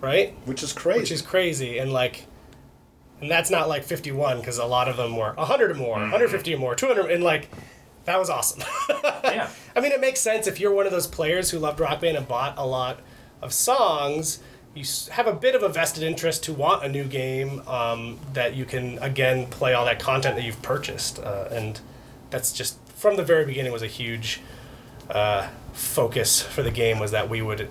[0.01, 0.35] right?
[0.45, 1.01] which is crazy.
[1.01, 1.79] Which is crazy.
[1.79, 2.27] And like,
[3.21, 6.55] and that's not like 51 because a lot of them were 100 or more, 150
[6.55, 7.49] or more, 200, and like,
[8.05, 8.63] that was awesome.
[9.25, 9.49] Yeah.
[9.75, 12.17] I mean, it makes sense if you're one of those players who loved Rock Band
[12.17, 13.01] and bought a lot
[13.43, 14.39] of songs.
[14.75, 18.55] You have a bit of a vested interest to want a new game um, that
[18.55, 21.81] you can again play all that content that you've purchased, uh, and
[22.31, 24.41] that's just from the very beginning was a huge
[25.11, 27.69] uh, focus for the game was that we would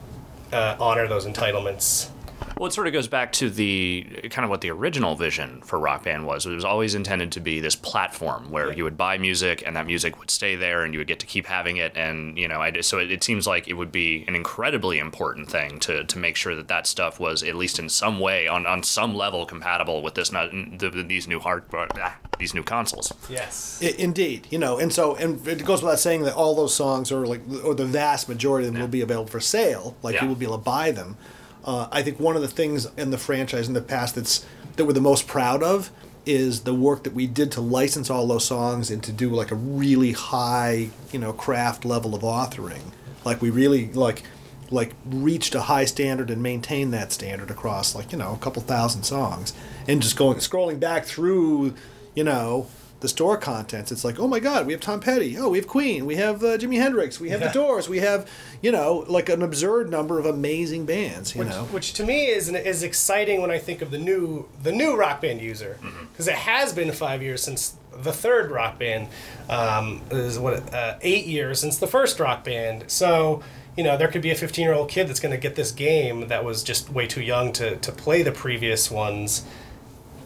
[0.54, 2.10] uh, honor those entitlements.
[2.58, 5.80] Well, it sort of goes back to the kind of what the original vision for
[5.80, 6.46] Rock Band was.
[6.46, 9.86] It was always intended to be this platform where you would buy music and that
[9.88, 11.98] music would stay there and you would get to keep having it.
[11.98, 15.50] And, you know, I, so it, it seems like it would be an incredibly important
[15.50, 18.66] thing to, to make sure that that stuff was at least in some way, on,
[18.66, 23.12] on some level, compatible with this not, the, these new hard, ah, these new consoles.
[23.30, 23.80] Yes.
[23.84, 27.12] I- indeed, you know, and so and it goes without saying that all those songs
[27.12, 29.98] are like, or the vast majority of them will be available for sale.
[30.04, 30.24] Like Yeah.
[30.24, 31.18] you will be able to buy them.
[31.64, 34.46] Uh, I think one of the things in the franchise in the past that's
[34.76, 35.92] that we're the most proud of
[36.26, 39.52] is the work that we did to license all those songs and to do like
[39.52, 42.92] a really high, you know, craft level of authoring.
[43.26, 44.24] Like we really like
[44.72, 48.62] like reached a high standard and maintained that standard across like you know a couple
[48.62, 49.54] thousand songs
[49.88, 51.74] and just going scrolling back through
[52.16, 52.68] you know
[53.04, 55.38] the store contents it's like oh my god we have tom petty.
[55.38, 56.06] Oh we have queen.
[56.06, 57.20] We have uh, jimi hendrix.
[57.20, 57.48] We have Yeah.
[57.50, 57.88] the doors.
[57.88, 58.28] We have
[58.62, 61.66] you know like an absurd number of amazing bands you which, know?
[61.66, 65.22] which to me is is exciting when I think of the new the new Rock
[65.22, 65.78] Band user.
[66.12, 69.08] Because it has been five years since the third Rock Band
[69.50, 72.86] um, is what uh, eight years since the first Rock Band.
[72.88, 73.44] So
[73.78, 75.72] you know there could be a 15 year old kid that's going to get this
[75.72, 79.44] game that was just way too young to, to play the previous ones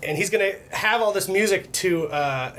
[0.04, 2.54] and he's going to have all this music to uh,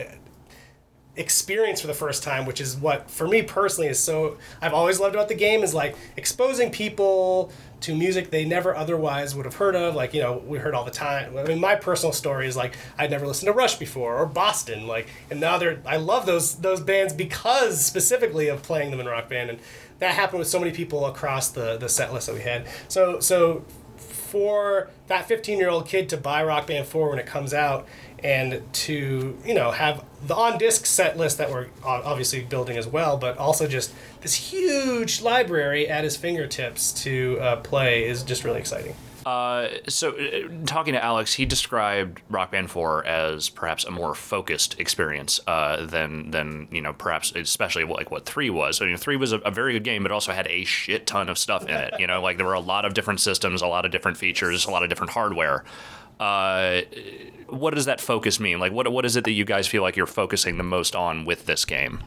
[1.18, 5.00] experience for the first time, which is what for me personally is so I've always
[5.00, 9.56] loved about the game is like exposing people to music they never otherwise would have
[9.56, 9.94] heard of.
[9.94, 11.36] Like you know we heard all the time.
[11.36, 14.86] I mean my personal story is like I'd never listened to Rush before or Boston.
[14.86, 19.06] Like and now they're I love those those bands because specifically of playing them in
[19.06, 19.58] Rock Band and
[19.98, 22.66] that happened with so many people across the the set list that we had.
[22.86, 23.64] So so
[24.28, 27.86] for that 15 year old kid to buy Rock Band 4 when it comes out
[28.22, 32.86] and to, you know, have the on disc set list that we're obviously building as
[32.86, 38.44] well, but also just this huge library at his fingertips to uh, play is just
[38.44, 38.94] really exciting.
[39.28, 44.14] Uh, so, uh, talking to Alex, he described Rock Band 4 as perhaps a more
[44.14, 48.78] focused experience uh, than than you know perhaps especially like what three was.
[48.78, 51.06] So, you know, three was a, a very good game, but also had a shit
[51.06, 51.92] ton of stuff in it.
[51.98, 54.64] You know, like there were a lot of different systems, a lot of different features,
[54.64, 55.62] a lot of different hardware.
[56.18, 56.80] Uh,
[57.48, 58.58] what does that focus mean?
[58.58, 61.26] Like, what what is it that you guys feel like you're focusing the most on
[61.26, 62.02] with this game?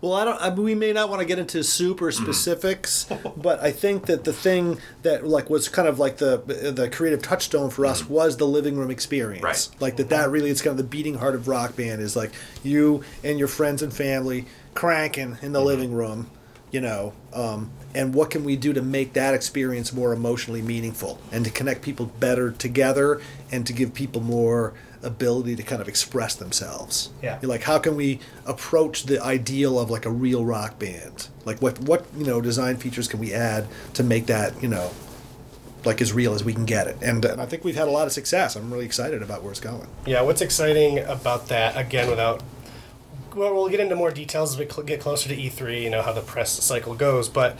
[0.00, 0.40] Well, I don't.
[0.40, 2.24] I mean, we may not want to get into super Mm-hmm.
[2.24, 3.06] specifics,
[3.36, 6.38] but I think that the thing that like was kind of like the
[6.74, 9.42] the creative touchstone for us was the living room experience.
[9.42, 9.68] Right.
[9.80, 10.10] Like that.
[10.10, 12.00] That really is kind of the beating heart of Rock Band.
[12.02, 12.32] Is like
[12.62, 15.66] you and your friends and family cranking in the Mm-hmm.
[15.66, 16.30] living room.
[16.72, 21.18] You know, um, and what can we do to make that experience more emotionally meaningful
[21.32, 23.20] and to connect people better together
[23.52, 24.74] and to give people more
[25.06, 27.10] ability to kind of express themselves.
[27.22, 27.38] Yeah.
[27.40, 31.28] You're like how can we approach the ideal of like a real rock band?
[31.44, 34.90] Like what what you know design features can we add to make that you know
[35.86, 36.96] like as real as we can get it?
[37.00, 38.56] And, uh, I think we've had a lot of success.
[38.56, 39.86] I'm really excited about where it's going.
[40.04, 42.42] Yeah, what's exciting about that, again, without.
[43.36, 46.02] Well, we'll get into more details as we cl- get closer to E3, you know,
[46.02, 47.58] how the press cycle goes, but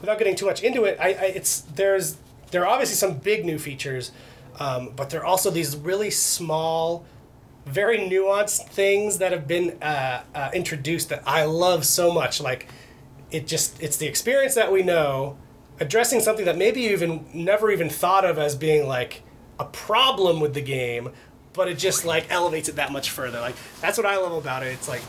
[0.00, 2.16] without getting too much into it, I, I it's there's
[2.50, 4.12] there are obviously some big new features,
[4.58, 7.04] um, but there are also these really small,
[7.66, 12.40] very nuanced things that have been uh, uh, introduced that I love so much.
[12.40, 12.68] Like,
[13.30, 15.36] it just it's the experience that we know,
[15.80, 19.22] addressing something that maybe you even never even thought of as being like
[19.58, 21.10] a problem with the game,
[21.52, 23.40] but it just like elevates it that much further.
[23.40, 24.68] Like that's what I love about it.
[24.68, 25.02] It's like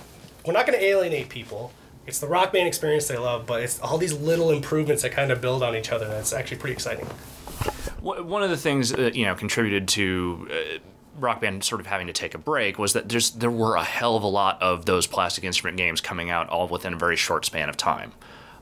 [0.45, 1.71] we're not going to alienate people.
[2.08, 5.31] It's the rock band experience they love, but it's all these little improvements that kind
[5.31, 6.08] of build on each other.
[6.08, 7.08] That's actually pretty exciting.
[8.06, 10.78] One of the things that you know contributed to uh,
[11.18, 13.84] Rock Band sort of having to take a break was that there's there were a
[13.84, 17.15] hell of a lot of those plastic instrument games coming out all within a very
[17.15, 18.13] short span of time.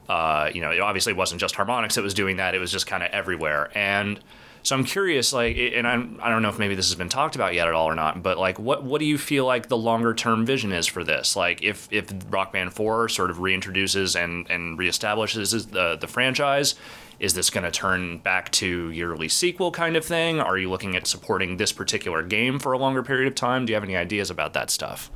[0.08, 2.88] Uh, you know, it obviously wasn't just Harmonix that was doing that; it was just
[2.88, 3.70] kind of everywhere.
[3.76, 4.22] And
[4.64, 7.36] so I'm curious, like, and I'm, I don't know if maybe this has been talked
[7.36, 9.76] about yet at all or not, but like, what what do you feel like the
[9.76, 11.36] longer term vision is for this?
[11.36, 16.76] Like, if if Rock Band Four sort of reintroduces and and reestablishes the the franchise,
[17.24, 20.42] is this going to turn back to yearly sequel kind of thing?
[20.42, 23.66] Are you looking at supporting this particular game for a longer period of time?
[23.66, 25.10] Do you have any ideas about that stuff?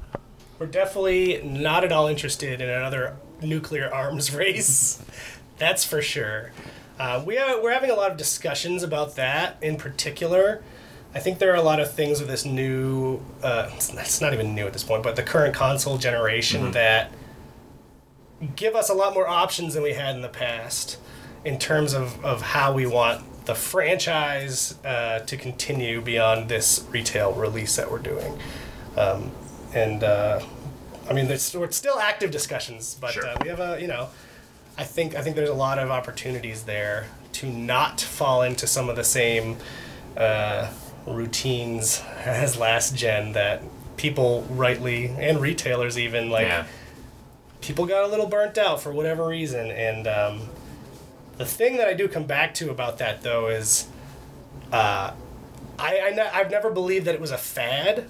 [0.58, 5.04] We're definitely not at all interested in another nuclear arms race.
[5.58, 6.54] That's for sure.
[6.98, 10.63] Uh, we are, we're having a lot of discussions about that in particular.
[11.13, 14.56] I think there are a lot of things with this new, uh, it's not even
[14.56, 16.72] new at this point, but the current console generation mm-hmm.
[16.72, 17.12] that
[18.56, 20.98] give us a lot more options than we had in the past
[21.45, 27.34] in terms of, of how we want the franchise uh, to continue beyond this retail
[27.34, 28.38] release that we're doing.
[28.97, 29.32] Um,
[29.73, 30.41] and uh,
[31.10, 33.26] I mean, it's, it's still active discussions, but sure.
[33.26, 34.10] Uh, we have a, you know,
[34.78, 38.89] I think I think there's a lot of opportunities there to not fall into some
[38.89, 39.58] of the same
[40.15, 40.71] uh,
[41.06, 43.63] routines as last gen that
[43.95, 46.67] people rightly and retailers even like yeah.
[47.62, 50.41] people got a little burnt out for whatever reason and um,
[51.38, 53.88] the thing that I do come back to about that though is
[54.71, 55.12] uh,
[55.80, 58.10] I, I ne- I've never believed that it was a fad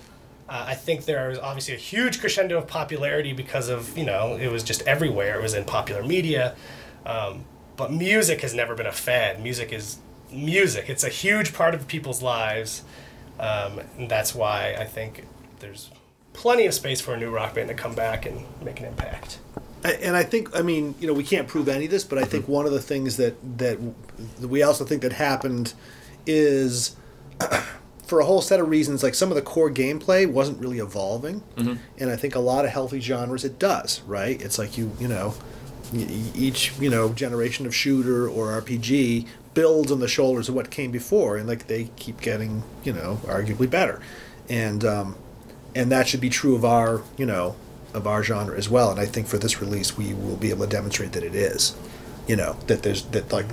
[0.50, 4.38] uh, I think there was obviously a huge crescendo of popularity because of, you know,
[4.38, 5.38] it was just everywhere.
[5.40, 6.56] It was in popular media.
[7.06, 7.44] Um,
[7.76, 9.42] but music has never been a fad.
[9.44, 9.98] Music is
[10.32, 12.84] music, it's a huge part of people's lives.
[13.40, 15.26] Um, and that's why I think
[15.60, 15.92] there's
[16.34, 19.40] plenty of space for a new rock band to come back and make an impact.
[19.94, 22.24] And I think, I mean, you know, we can't prove any of this, but I
[22.24, 23.78] think one of the things that that
[24.42, 25.74] we also think that happened
[26.26, 26.96] is
[28.08, 31.42] for a whole set of reasons, like some of the core gameplay wasn't really evolving,
[31.56, 31.76] mm-hmm.
[31.98, 34.02] and I think a lot of healthy genres it does.
[34.02, 34.42] Right?
[34.42, 35.36] It's like you you know,
[35.94, 40.92] each you know generation of shooter or RPG builds on the shoulders of what came
[40.92, 44.02] before, and like they keep getting you know arguably better,
[44.50, 45.16] and um,
[45.76, 47.56] and that should be true of our you know
[47.98, 48.92] of our genre as well.
[48.92, 51.76] And I think for this release, we will be able to demonstrate that it is,
[52.28, 53.48] you know, that there's that like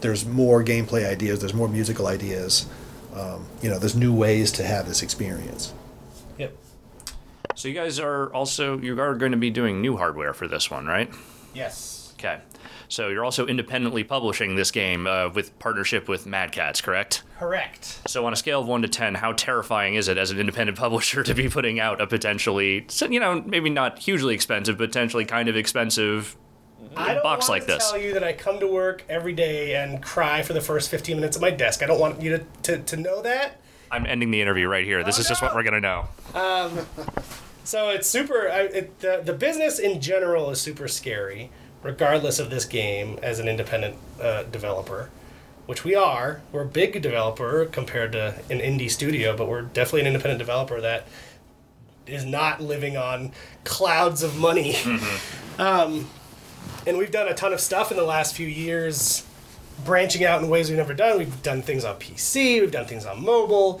[0.00, 2.66] there's more gameplay ideas, there's more musical ideas
[3.14, 5.72] um, you know, there's new ways to have this experience.
[6.36, 6.56] Yep.
[7.54, 10.70] So you guys are also you are going to be doing new hardware for this
[10.70, 11.10] one, right?
[11.54, 12.12] Yes.
[12.18, 12.40] Okay.
[12.94, 17.24] So you're also independently publishing this game uh, with partnership with Mad Catz, correct?
[17.40, 17.98] Correct.
[18.06, 20.78] So on a scale of one to ten, how terrifying is it as an independent
[20.84, 25.48] publisher to be putting out a potentially, you know, maybe not hugely expensive, potentially kind
[25.48, 26.36] of expensive
[26.96, 27.90] I don't box want like to this.
[27.90, 31.16] tell you that I come to work every day and cry for the first 15
[31.16, 31.82] minutes at my desk.
[31.82, 33.60] I don't want you to, to, to know that.
[33.90, 35.02] I'm ending the interview right here.
[35.02, 35.48] This Oh, is just no.
[35.48, 36.06] what we're gonna know.
[36.32, 36.86] Um,
[37.64, 38.48] so it's super.
[38.48, 41.50] I, it, the the business in general is super scary,
[41.84, 45.10] regardless of this game as an independent uh, developer,
[45.66, 46.40] which we are.
[46.50, 50.80] We're a big developer compared to an indie studio, but we're definitely an independent developer
[50.80, 51.06] that
[52.06, 54.76] is not living on clouds of money.
[55.56, 56.10] Um,
[56.84, 59.24] and we've done a ton of stuff in the last few years,
[59.84, 61.16] branching out in ways we've never done.
[61.16, 63.80] We've done things on PC, we've done things on mobile.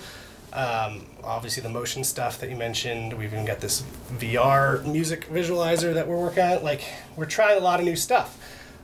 [0.52, 3.12] Um, obviously, the motion stuff that you mentioned.
[3.12, 3.82] We've even got this
[4.12, 6.62] VR music visualizer that we're working on.
[6.62, 6.82] Like,
[7.16, 8.38] we're trying a lot of new stuff.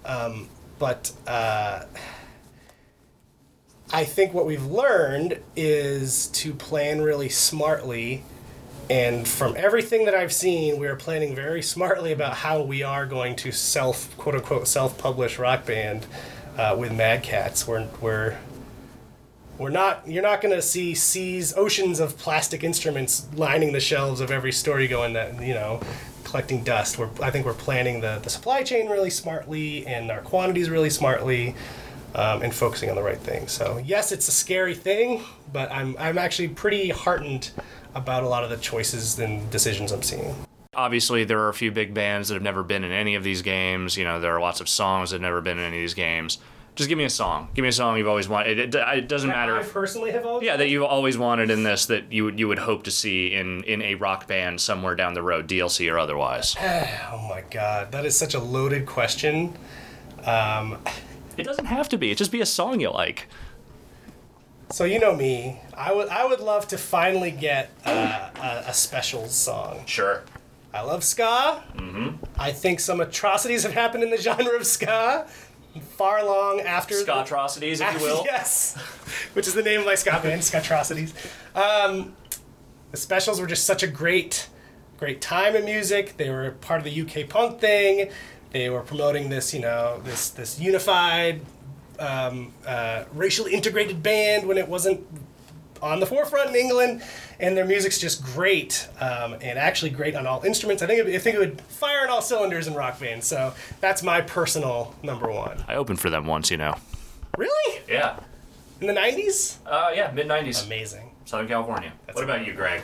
[0.04, 0.48] Um,
[0.78, 1.84] but uh,
[3.92, 8.22] I think what we've learned is to plan really smartly.
[8.88, 13.06] And from everything that I've seen, we are planning very smartly about how we are
[13.06, 16.06] going to self, quote unquote, self publish Rock Band
[16.56, 17.66] uh, with Mad Catz.
[17.66, 18.36] We're, we're
[19.60, 20.08] we're not.
[20.08, 24.52] You're not going to see seas, oceans of plastic instruments lining the shelves of every
[24.52, 25.12] store you go in.
[25.12, 25.80] That you know,
[26.24, 26.98] collecting dust.
[26.98, 27.10] We're.
[27.22, 31.54] I think we're planning the the supply chain really smartly and our quantities really smartly,
[32.14, 33.52] um, and focusing on the right things.
[33.52, 37.50] So yes, it's a scary thing, but I'm I'm actually pretty heartened
[37.94, 40.34] about a lot of the choices and decisions I'm seeing.
[40.72, 43.42] Obviously, there are a few big bands that have never been in any of these
[43.42, 43.98] games.
[43.98, 45.94] You know, there are lots of songs that have never been in any of these
[45.94, 46.38] games.
[46.76, 47.48] Just give me a song.
[47.54, 48.58] Give me a song you've always wanted.
[48.58, 49.56] It, it, it doesn't matter.
[49.56, 50.46] I if- personally have always.
[50.46, 53.34] yeah, that you've always wanted in this that you would you would hope to see
[53.34, 56.56] in in a rock band somewhere down the road, DLC or otherwise.
[57.12, 59.52] Oh my god, that is such a loaded question.
[60.24, 60.78] Um,
[61.36, 62.10] It doesn't have to be.
[62.10, 63.26] It just be a song you like.
[64.70, 65.60] So you know me.
[65.74, 69.82] I would I would love to finally get uh, a, a specials song.
[69.86, 70.22] Sure.
[70.72, 71.64] I love ska.
[71.76, 72.24] Mm-hmm.
[72.38, 75.26] I think some atrocities have happened in the genre of ska,
[75.78, 76.94] far long after.
[76.94, 78.24] Scotrocities, if you will.
[78.24, 78.76] yes,
[79.34, 81.12] which is the name of my ska band, Skatrocities.
[81.54, 82.14] Um,
[82.90, 84.48] the specials were just such a great,
[84.98, 86.16] great time in music.
[86.16, 88.10] They were part of the UK punk thing.
[88.50, 91.42] They were promoting this, you know, this this unified,
[92.00, 95.06] um, uh, racially integrated band when it wasn't
[95.82, 97.02] on the forefront in England,
[97.38, 100.82] and their music's just great, um, and actually great on all instruments.
[100.82, 103.24] I think it, I think it would fire on all cylinders in rock band.
[103.24, 105.64] So that's my personal number one.
[105.68, 106.76] I opened for them once, you know.
[107.36, 107.80] Really?
[107.88, 108.18] Yeah.
[108.80, 109.56] In the '90s?
[109.66, 110.66] Uh, yeah, mid 90s.
[110.66, 111.10] Amazing.
[111.24, 111.92] Southern California.
[112.12, 112.82] what about you, Greg?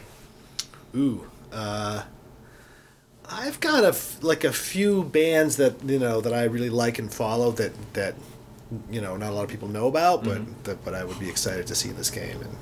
[0.95, 2.03] Ooh, uh,
[3.29, 6.99] I've got a f- like a few bands that you know that I really like
[6.99, 8.15] and follow that that
[8.91, 11.29] you know not a lot of people know about, but that, but I would be
[11.29, 12.57] excited to see in this game and,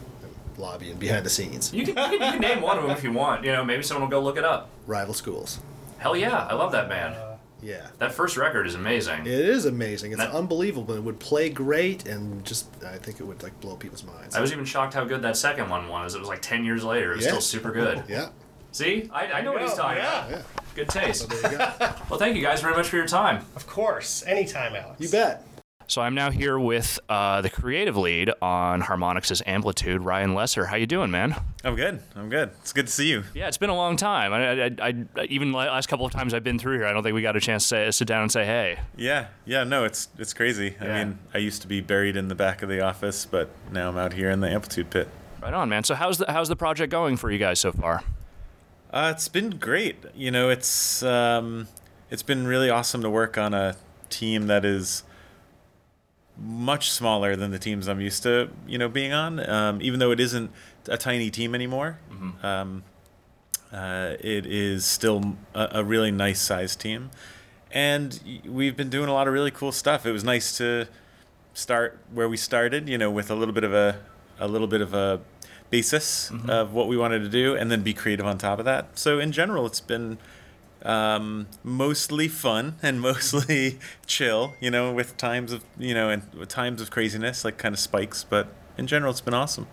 [0.55, 1.73] and lobby and behind the scenes.
[1.73, 3.45] You can, you, can, you can name one of them if you want.
[3.45, 4.69] You know, maybe someone will go look it up.
[4.87, 5.61] Rival schools.
[5.99, 7.15] Hell yeah, I love that band.
[7.15, 7.87] Uh, yeah.
[7.99, 9.21] That first record is amazing.
[9.21, 10.13] It is amazing.
[10.13, 10.95] It's That- unbelievable.
[10.95, 14.35] It would play great, and just I think it would like blow people's minds.
[14.37, 16.15] I was even shocked how good that second one was.
[16.15, 17.13] It was like 10 years later.
[17.13, 17.31] It was Yeah.
[17.33, 18.03] still super good.
[18.09, 18.29] Yeah.
[18.73, 19.09] See?
[19.13, 20.27] I, I know what he's talking Yeah.
[20.27, 20.31] about.
[20.31, 20.43] Yeah.
[20.75, 21.29] Good taste.
[21.31, 21.71] There you go.
[22.11, 23.45] Well, thank you guys very much for your time.
[23.55, 24.25] Of course.
[24.27, 25.01] Anytime, Alex.
[25.01, 25.47] you bet.
[25.87, 30.67] So I'm now here with uh, the creative lead on Harmonix's Amplitude, Ryan Lesser.
[30.67, 31.37] How you doing, man?
[31.63, 32.01] I'm good.
[32.17, 32.51] I'm good.
[32.63, 33.25] It's good to see you.
[33.35, 34.33] Yeah, it's been a long time.
[34.33, 37.03] I, I, I, even the last couple of times I've been through here, I don't
[37.03, 38.79] think we got a chance to say, sit down and say hey.
[38.97, 39.65] Yeah, yeah.
[39.65, 40.75] No, it's it's crazy.
[40.81, 40.95] Yeah.
[40.95, 43.91] I mean, I used to be buried in the back of the office, but now
[43.91, 45.09] I'm out here in the amplitude pit.
[45.43, 45.85] Right on, man.
[45.85, 48.03] So how's the how's the project going for you guys so far?
[48.91, 49.97] Uh, it's been great.
[50.15, 51.69] You know, it's um,
[52.11, 53.77] it's been really awesome to work on a
[54.09, 55.03] team that is
[56.39, 59.49] much smaller than the teams I'm used to, you know, being on.
[59.49, 60.51] Um, even though it isn't
[60.89, 61.99] a tiny team anymore,
[62.43, 62.83] um,
[63.73, 67.11] uh, it is still a, a really nice sized team,
[67.73, 70.07] and we've been doing a lot of really cool stuff.
[70.07, 70.87] It was nice to
[71.55, 74.01] start where we started, you know, with a little bit of a
[74.39, 75.21] a little bit of a
[75.71, 78.99] basis of what we wanted to do, and then be creative on top of that.
[78.99, 80.19] So in general, it's been
[80.85, 86.81] um, mostly fun and mostly chill, you know, with times of you know and times
[86.81, 88.25] of craziness, like kind of spikes.
[88.25, 89.67] But in general, it's been awesome.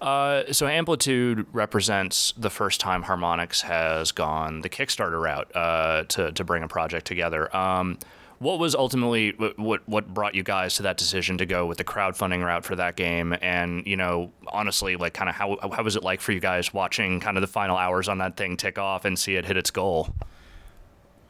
[0.00, 6.32] Uh, so Amplitude represents the first time Harmonix has gone the Kickstarter route uh, to
[6.32, 7.54] to bring a project together.
[7.56, 7.98] Um,
[8.42, 11.84] what was ultimately what- what brought you guys to that decision to go with the
[11.84, 13.34] crowdfunding route for that game?
[13.40, 16.74] And you know, honestly, like kind of how how was it like for you guys
[16.74, 19.56] watching kind of the final hours on that thing tick off and see it hit
[19.56, 20.14] its goal?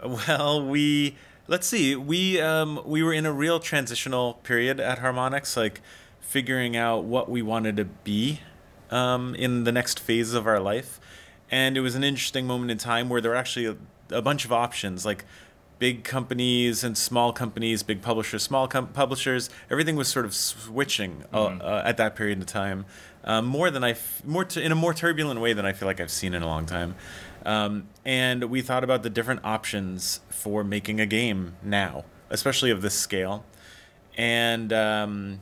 [0.03, 1.95] Well, we let's see.
[1.95, 5.81] We um, we were in a real transitional period at Harmonix, like
[6.21, 8.41] figuring out what we wanted to be
[8.91, 10.99] um, in the next phase of our life,
[11.51, 13.77] and it was an interesting moment in time where there were actually a,
[14.11, 15.25] a bunch of options, like
[15.83, 19.51] big companies and small companies, big publishers, small com- publishers.
[19.69, 22.87] Everything was sort of switching uh, uh, at that period of time,
[23.25, 25.89] um, more than I f- more t- in a more turbulent way than I feel
[25.89, 26.95] like I've seen in a long time.
[27.45, 32.81] Um, and we thought about the different options for making a game now, especially of
[32.81, 33.45] this scale.
[34.17, 35.41] And um,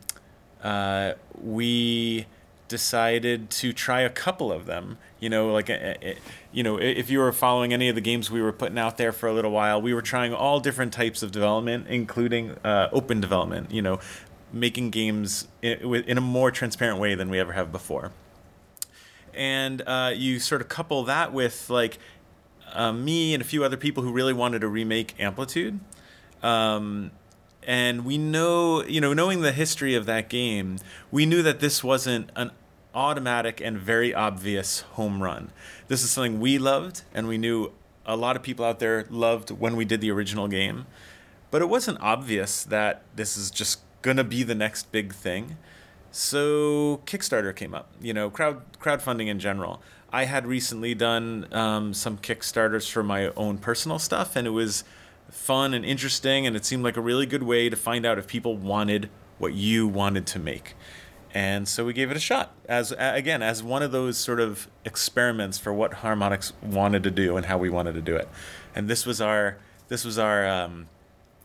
[0.62, 2.24] uh, we
[2.70, 4.96] decided to try a couple of them.
[5.18, 6.14] You know, like, uh, uh,
[6.50, 9.12] you know, if you were following any of the games we were putting out there
[9.12, 13.20] for a little while, we were trying all different types of development, including uh, open
[13.20, 13.70] development.
[13.70, 14.00] You know,
[14.50, 18.12] making games in, in a more transparent way than we ever have before
[19.34, 21.98] and uh, you sort of couple that with like
[22.72, 25.80] uh, me and a few other people who really wanted to remake Amplitude.
[26.42, 27.10] Um,
[27.62, 30.78] and we know, you know, knowing the history of that game,
[31.10, 32.50] we knew that this wasn't an
[32.94, 35.50] automatic and very obvious home run.
[35.88, 37.72] This is something we loved, and we knew
[38.06, 40.86] a lot of people out there loved when we did the original game.
[41.50, 45.56] But it wasn't obvious that this is just gonna be the next big thing.
[46.10, 49.80] So Kickstarter came up, you know, crowd crowdfunding in general.
[50.12, 54.82] I had recently done um, some Kickstarters for my own personal stuff, and it was
[55.30, 58.26] fun and interesting, and it seemed like a really good way to find out if
[58.26, 60.74] people wanted what you wanted to make.
[61.32, 64.68] And so we gave it a shot as again as one of those sort of
[64.84, 68.28] experiments for what Harmonix wanted to do and how we wanted to do it.
[68.74, 69.56] And this was our
[69.88, 70.88] this was our um,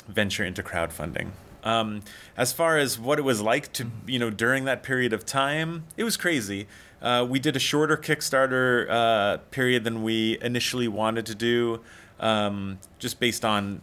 [0.08, 1.30] venture into crowdfunding.
[1.64, 2.02] Um,
[2.38, 5.86] as far as what it was like to, you know, during that period of time,
[5.98, 6.68] it was crazy.
[7.02, 11.82] Uh, we did a shorter Kickstarter uh, period than we initially wanted to do,
[12.20, 13.82] um, just based on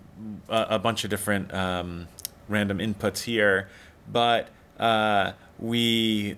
[0.48, 2.06] a, a bunch of different um,
[2.48, 3.68] random inputs here.
[4.10, 4.48] But
[4.78, 5.32] uh,
[5.62, 6.36] we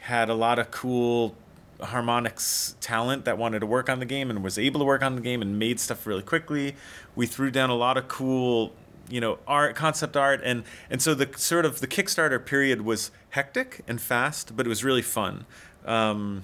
[0.00, 1.36] had a lot of cool
[1.78, 5.14] Harmonix talent that wanted to work on the game and was able to work on
[5.14, 6.74] the game and made stuff really quickly.
[7.14, 8.72] We threw down a lot of cool,
[9.08, 13.12] you know, art, concept art, and and so the sort of the Kickstarter period was
[13.30, 15.46] hectic and fast, but it was really fun.
[15.86, 16.42] Um,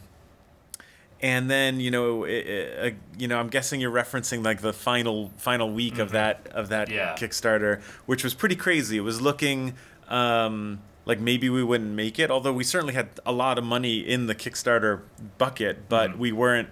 [1.20, 4.72] and then you know, it, it, uh, you know, I'm guessing you're referencing like the
[4.72, 6.02] final final week mm-hmm.
[6.02, 7.16] of that of that yeah.
[7.16, 8.98] Kickstarter, which was pretty crazy.
[8.98, 9.74] It was looking.
[10.08, 12.30] Um, like maybe we wouldn't make it.
[12.30, 15.00] Although we certainly had a lot of money in the Kickstarter
[15.38, 16.20] bucket, but mm-hmm.
[16.20, 16.68] we weren't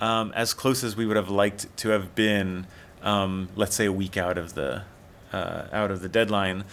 [0.00, 2.66] um, as close as we would have liked to have been.
[3.02, 4.82] Um, let's say a week out of the
[5.32, 6.64] uh, out of the deadline.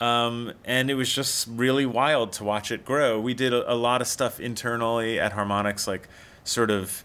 [0.00, 3.18] Um, and it was just really wild to watch it grow.
[3.18, 6.08] We did a, a lot of stuff internally at Harmonix, like
[6.44, 7.04] sort of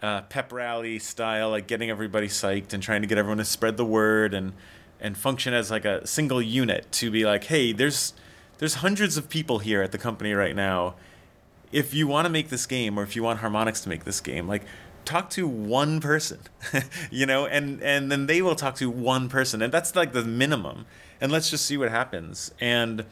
[0.00, 3.76] uh, pep rally style, like getting everybody psyched and trying to get everyone to spread
[3.76, 4.54] the word and
[5.00, 8.14] and function as like a single unit to be like, hey, there's
[8.58, 10.94] there's hundreds of people here at the company right now.
[11.70, 14.20] If you want to make this game, or if you want Harmonix to make this
[14.20, 14.62] game, like
[15.04, 16.40] talk to one person,
[17.10, 20.24] you know, and and then they will talk to one person, and that's like the
[20.24, 20.86] minimum.
[21.20, 22.52] And let's just see what happens.
[22.60, 23.04] And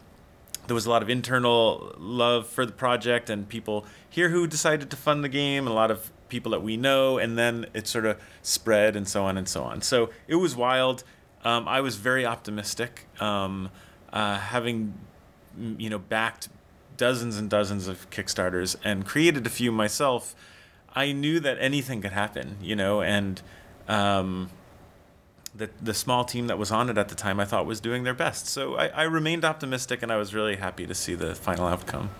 [0.66, 4.90] there was a lot of internal love for the project, and people here who decided
[4.90, 7.86] to fund the game, and a lot of people that we know, and then it
[7.86, 9.80] sort of spread, and so on and so on.
[9.82, 11.05] So it was wild.
[11.44, 13.70] Um, I was very optimistic, um,
[14.12, 14.94] uh, having
[15.59, 16.49] you know, backed
[16.97, 20.35] dozens and dozens of Kickstarters and created a few myself,
[20.95, 23.41] I knew that anything could happen, you know, and
[23.89, 24.51] um,
[25.55, 28.05] the the small team that was on it at the time I thought was doing
[28.05, 28.47] their best.
[28.47, 32.11] So I, I remained optimistic, and I was really happy to see the final outcome.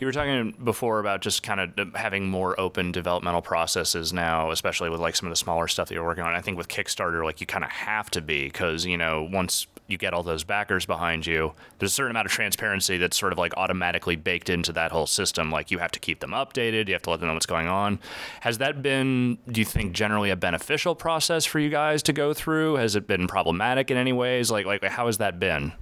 [0.00, 4.90] You were talking before about just kind of having more open developmental processes now, especially
[4.90, 6.34] with like some of the smaller stuff that you're working on.
[6.34, 9.66] I think with Kickstarter, like you kind of have to be because you know once
[9.86, 13.32] you get all those backers behind you, there's a certain amount of transparency that's sort
[13.32, 15.50] of like automatically baked into that whole system.
[15.50, 17.68] Like you have to keep them updated, you have to let them know what's going
[17.68, 17.98] on.
[18.40, 22.32] Has that been, do you think, generally a beneficial process for you guys to go
[22.32, 22.76] through?
[22.76, 24.50] Has it been problematic in any ways?
[24.50, 25.72] Like, like how has that been?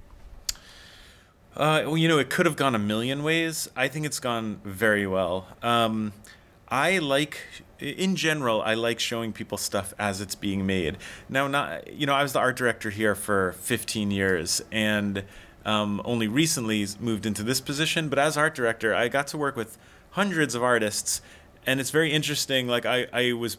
[1.55, 3.69] Uh, well, you know, it could have gone a million ways.
[3.75, 5.47] I think it's gone very well.
[5.61, 6.11] Um,
[6.73, 7.39] I like
[7.79, 10.97] in general, I like showing people stuff as it's being made.
[11.29, 15.23] Now, not you know, I was the art director here for 15 years, and
[15.65, 18.09] um, only recently moved into this position.
[18.09, 19.77] But as art director, I got to work with
[20.11, 21.21] hundreds of artists,
[21.67, 22.67] and it's very interesting.
[22.67, 23.57] Like I, I was,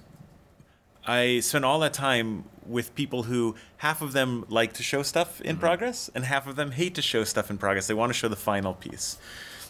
[1.06, 5.40] I spent all that time with people who half of them like to show stuff
[5.40, 5.60] in mm-hmm.
[5.60, 7.86] progress, and half of them hate to show stuff in progress.
[7.86, 9.18] They want to show the final piece.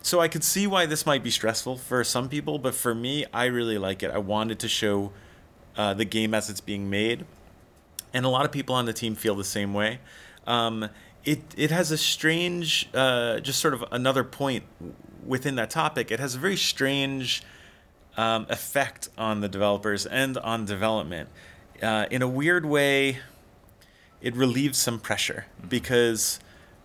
[0.05, 3.25] So I could see why this might be stressful for some people, but for me,
[3.33, 4.11] I really like it.
[4.11, 5.13] I wanted to show
[5.79, 7.25] uh, the game as it's being made,
[8.13, 10.01] and a lot of people on the team feel the same way.
[10.47, 10.91] Um,
[11.25, 14.65] it it has a strange, uh, just sort of another point
[15.25, 16.11] within that topic.
[16.11, 17.43] It has a very strange
[18.19, 21.31] um, effect on the developers and on development.
[21.83, 23.21] Uh, in a weird way,
[24.21, 26.41] it relieves some pressure because,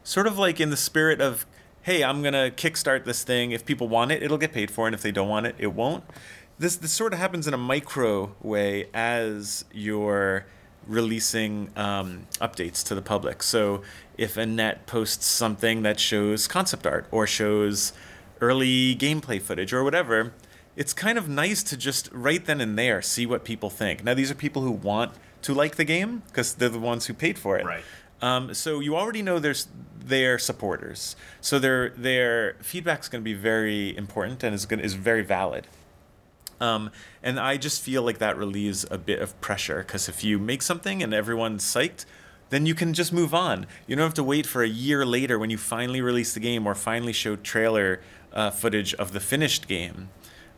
[0.06, 1.46] sort of like in the spirit of
[1.90, 3.50] hey, I'm gonna kickstart this thing.
[3.50, 5.74] If people want it, it'll get paid for, and if they don't want it, it
[5.74, 6.04] won't.
[6.60, 10.46] This this sort of happens in a micro way as you're
[10.86, 13.42] releasing um, updates to the public.
[13.42, 13.82] So
[14.20, 17.92] if a net posts something that shows concept art or shows
[18.40, 20.34] early gameplay footage or whatever,
[20.76, 24.04] it's kind of nice to just right then and there see what people think.
[24.04, 27.16] Now these are people who want to like the game because they're the ones who
[27.16, 27.66] paid for it.
[27.66, 27.84] Right.
[28.22, 29.68] Um, so you already know there's
[30.00, 31.16] their supporters.
[31.42, 35.24] So their their feedback is going to be very important and is going is very
[35.24, 35.68] valid.
[36.62, 36.92] Um,
[37.24, 40.62] and I just feel like that relieves a bit of pressure because if you make
[40.62, 42.06] something and everyone's psyched,
[42.50, 43.66] then you can just move on.
[43.88, 46.68] You don't have to wait for a year later when you finally release the game
[46.68, 48.02] or finally show trailer
[48.34, 50.10] uh, footage of the finished game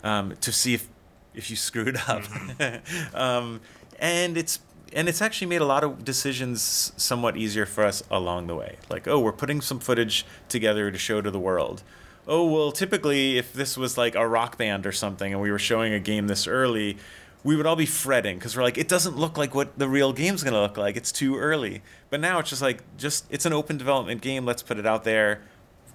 [0.04, 0.88] um, to see if
[1.34, 2.24] if you screwed up.
[2.24, 3.16] Mm-hmm.
[3.16, 3.62] um,
[4.00, 4.60] and it's
[4.94, 8.78] and it's actually made a lot of decisions somewhat easier for us along the way.
[8.90, 11.84] Like, oh, we're putting some footage together to show to the world.
[12.28, 15.60] Oh, well, typically, if this was like a rock band or something and we were
[15.60, 16.98] showing a game this early,
[17.44, 20.14] we would all be fretting because we're like, it doesn't look like what the real
[20.14, 20.96] game's going to look like.
[20.96, 21.82] It's too early.
[22.10, 24.46] But now it's just like, just it's an open development game.
[24.46, 25.42] Let's put it out there.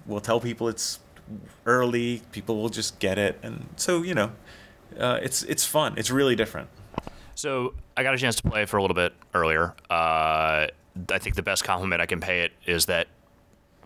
[0.05, 0.99] We'll tell people it's
[1.65, 2.21] early.
[2.31, 3.39] People will just get it.
[3.43, 4.31] And so, you know,
[4.99, 5.93] uh, it's it's fun.
[5.97, 6.69] It's really different.
[7.37, 9.75] So I got a chance to play for a little bit earlier.
[9.91, 10.65] Uh,
[11.11, 13.07] I think the best compliment I can pay it is that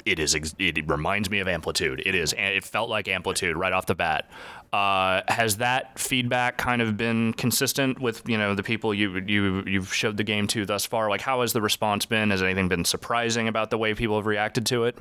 [0.05, 0.33] it is.
[0.57, 2.01] It reminds me of Amplitude.
[2.05, 2.33] It is.
[2.37, 4.31] It felt like Amplitude right off the bat.
[4.71, 9.63] Uh, has that feedback kind of been consistent with you know the people you you
[9.65, 11.09] you've showed the game to thus far?
[11.09, 12.29] Like, how has the response been?
[12.31, 14.97] Has anything been surprising about the way people have reacted to it?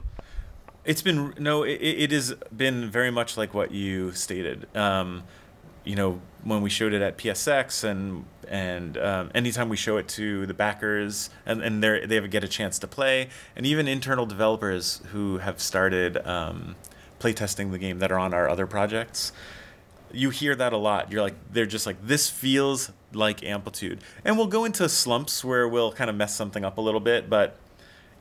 [0.84, 4.66] It's been no, it, it has been very much like what you stated.
[4.76, 5.22] Um,
[5.84, 10.08] you know, when we showed it at PSX and and um, anytime we show it
[10.08, 14.26] to the backers and, and they they get a chance to play, and even internal
[14.26, 16.76] developers who have started um,
[17.18, 19.32] playtesting the game that are on our other projects,
[20.12, 21.12] you hear that a lot.
[21.12, 25.68] You're like, they're just like, this feels like Amplitude, and we'll go into slumps where
[25.68, 27.56] we'll kind of mess something up a little bit, but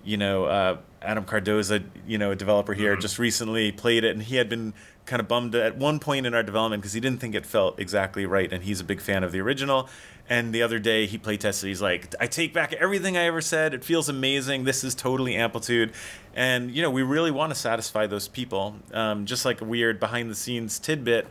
[0.04, 3.02] you know, uh, Adam Cardoza, you know, a developer here, mm-hmm.
[3.02, 4.74] just recently played it, and he had been
[5.10, 7.80] kind of bummed at one point in our development because he didn't think it felt
[7.80, 9.90] exactly right, and he's a big fan of the original.
[10.30, 13.42] And the other day he play tested, he's like, I take back everything I ever
[13.42, 13.74] said.
[13.74, 14.64] It feels amazing.
[14.64, 15.92] This is totally amplitude.
[16.36, 18.76] And, you know, we really want to satisfy those people.
[18.94, 21.28] Um, just like a weird behind the scenes tidbit.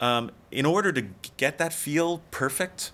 [0.00, 1.02] Um, in order to
[1.36, 2.92] get that feel perfect,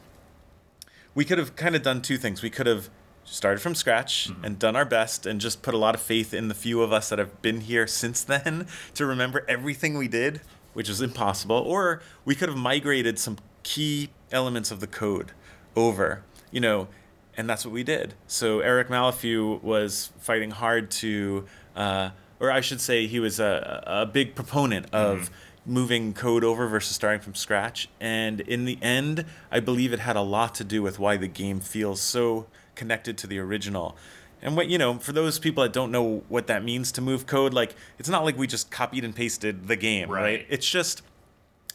[1.14, 2.42] we could have kind of done two things.
[2.42, 2.90] We could have
[3.26, 4.44] started from scratch mm-hmm.
[4.44, 6.92] and done our best and just put a lot of faith in the few of
[6.92, 10.40] us that have been here since then to remember everything we did,
[10.72, 11.56] which is impossible.
[11.56, 15.32] Or we could have migrated some key elements of the code
[15.74, 16.88] over, you know,
[17.36, 18.14] and that's what we did.
[18.26, 22.10] So Eric Malafeew was fighting hard to, uh,
[22.40, 25.18] or I should say, he was a, a big proponent of.
[25.18, 25.34] Mm-hmm
[25.68, 27.88] moving code over versus starting from scratch.
[28.00, 31.26] And in the end, I believe it had a lot to do with why the
[31.26, 32.46] game feels so
[32.76, 33.96] connected to the original.
[34.42, 37.26] And what you know, for those people that don't know what that means to move
[37.26, 40.22] code, like it's not like we just copied and pasted the game, right?
[40.22, 40.46] right?
[40.48, 41.02] It's just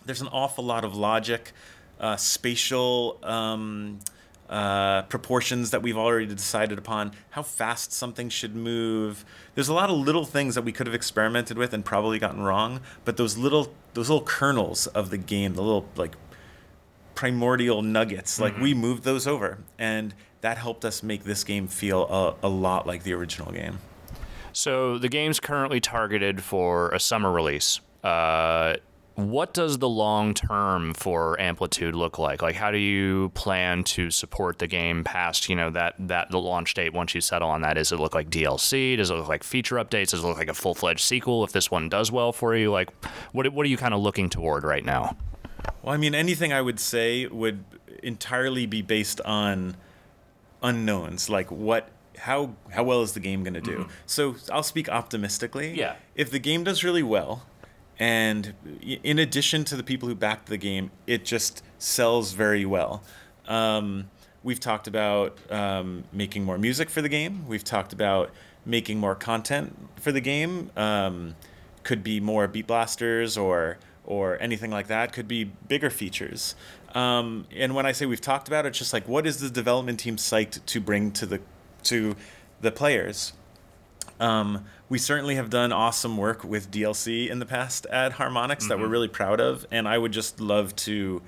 [0.06, 1.52] there's an awful lot of logic,
[2.00, 4.00] uh, spatial um,
[4.50, 9.26] uh, proportions that we've already decided upon, how fast something should move.
[9.56, 12.42] There's a lot of little things that we could have experimented with and probably gotten
[12.42, 16.16] wrong, but those little those little kernels of the game, the little like
[17.16, 18.64] primordial nuggets, like mm-hmm.
[18.64, 22.86] we moved those over and that helped us make this game feel a, a lot
[22.86, 23.80] like the original game.
[24.54, 27.80] So the game's currently targeted for a summer release.
[28.04, 28.76] Uh,
[29.16, 32.42] what does the long term for Amplitude look like?
[32.42, 36.40] Like, how do you plan to support the game past you know that that the
[36.40, 36.94] launch date?
[36.94, 38.98] Once you settle on that, does it look like DLC?
[38.98, 40.10] Does it look like feature updates?
[40.10, 42.72] Does it look like a full fledged sequel if this one does well for you?
[42.72, 42.92] Like,
[43.32, 45.16] what what are you kind of looking toward right now?
[45.84, 47.64] Well, I mean, anything I would say would
[48.02, 49.76] entirely be based on
[50.62, 53.80] unknowns like what how how well is the game going to do?
[53.80, 53.92] Mm-hmm.
[54.06, 55.74] so i'll speak optimistically.
[55.78, 55.96] Yeah.
[56.16, 57.46] If the game does really well
[57.98, 63.04] and in addition to the people who backed the game it just sells very well.
[63.48, 64.10] Um,
[64.44, 67.48] we've talked about um, making more music for the game.
[67.48, 68.32] We've talked about
[68.66, 70.70] making more content for the game.
[70.78, 71.36] Um,
[71.84, 76.56] could be more beat blasters or or anything like that could be bigger features
[76.96, 79.50] um, and when I say we've talked about it, it's just like what is the
[79.50, 81.42] development team psyched to bring to the
[81.84, 82.16] to
[82.60, 83.34] the players.
[84.20, 88.68] Um, we certainly have done awesome work with DLC in the past at Harmonix mm-hmm.
[88.68, 88.92] that we're mm-hmm.
[88.92, 91.22] really proud of, and I would just love to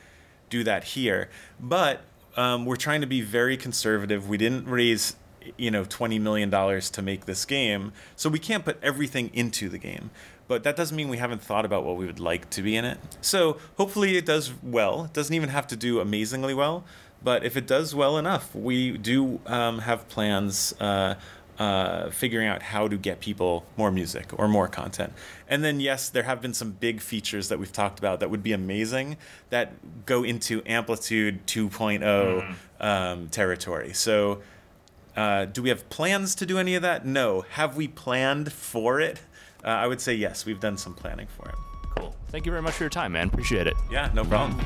[0.50, 1.30] do that here.
[1.60, 2.02] But
[2.36, 4.28] um, we're trying to be very conservative.
[4.28, 5.16] We didn't raise
[5.58, 9.68] you know 20 million dollars to make this game so we can't put everything into
[9.68, 10.10] the game
[10.54, 12.86] but that doesn't mean we haven't thought about what we would like to be in
[12.86, 13.00] it.
[13.22, 15.06] So hopefully it does well.
[15.06, 16.84] It doesn't even have to do amazingly well,
[17.24, 20.74] but if it does well enough, we do um, have plans.
[20.80, 21.16] Uh,
[21.60, 25.14] uh, figuring out how to get people more music or more content.
[25.48, 28.42] And then, yes, there have been some big features that we've talked about that would
[28.42, 29.18] be amazing
[29.52, 32.56] that go into Amplitude 2.0 mm.
[32.84, 33.94] um, territory.
[33.94, 34.42] So,
[35.16, 37.06] uh, do we have plans to do any of that?
[37.06, 37.42] No.
[37.52, 39.22] Have we planned for it?
[39.64, 41.56] Uh, I would say yes, we've done some planning for it.
[41.98, 42.16] Cool.
[42.30, 43.28] Thank you very much for your time, man.
[43.28, 43.76] Appreciate it.
[43.92, 44.60] Yeah, no problem.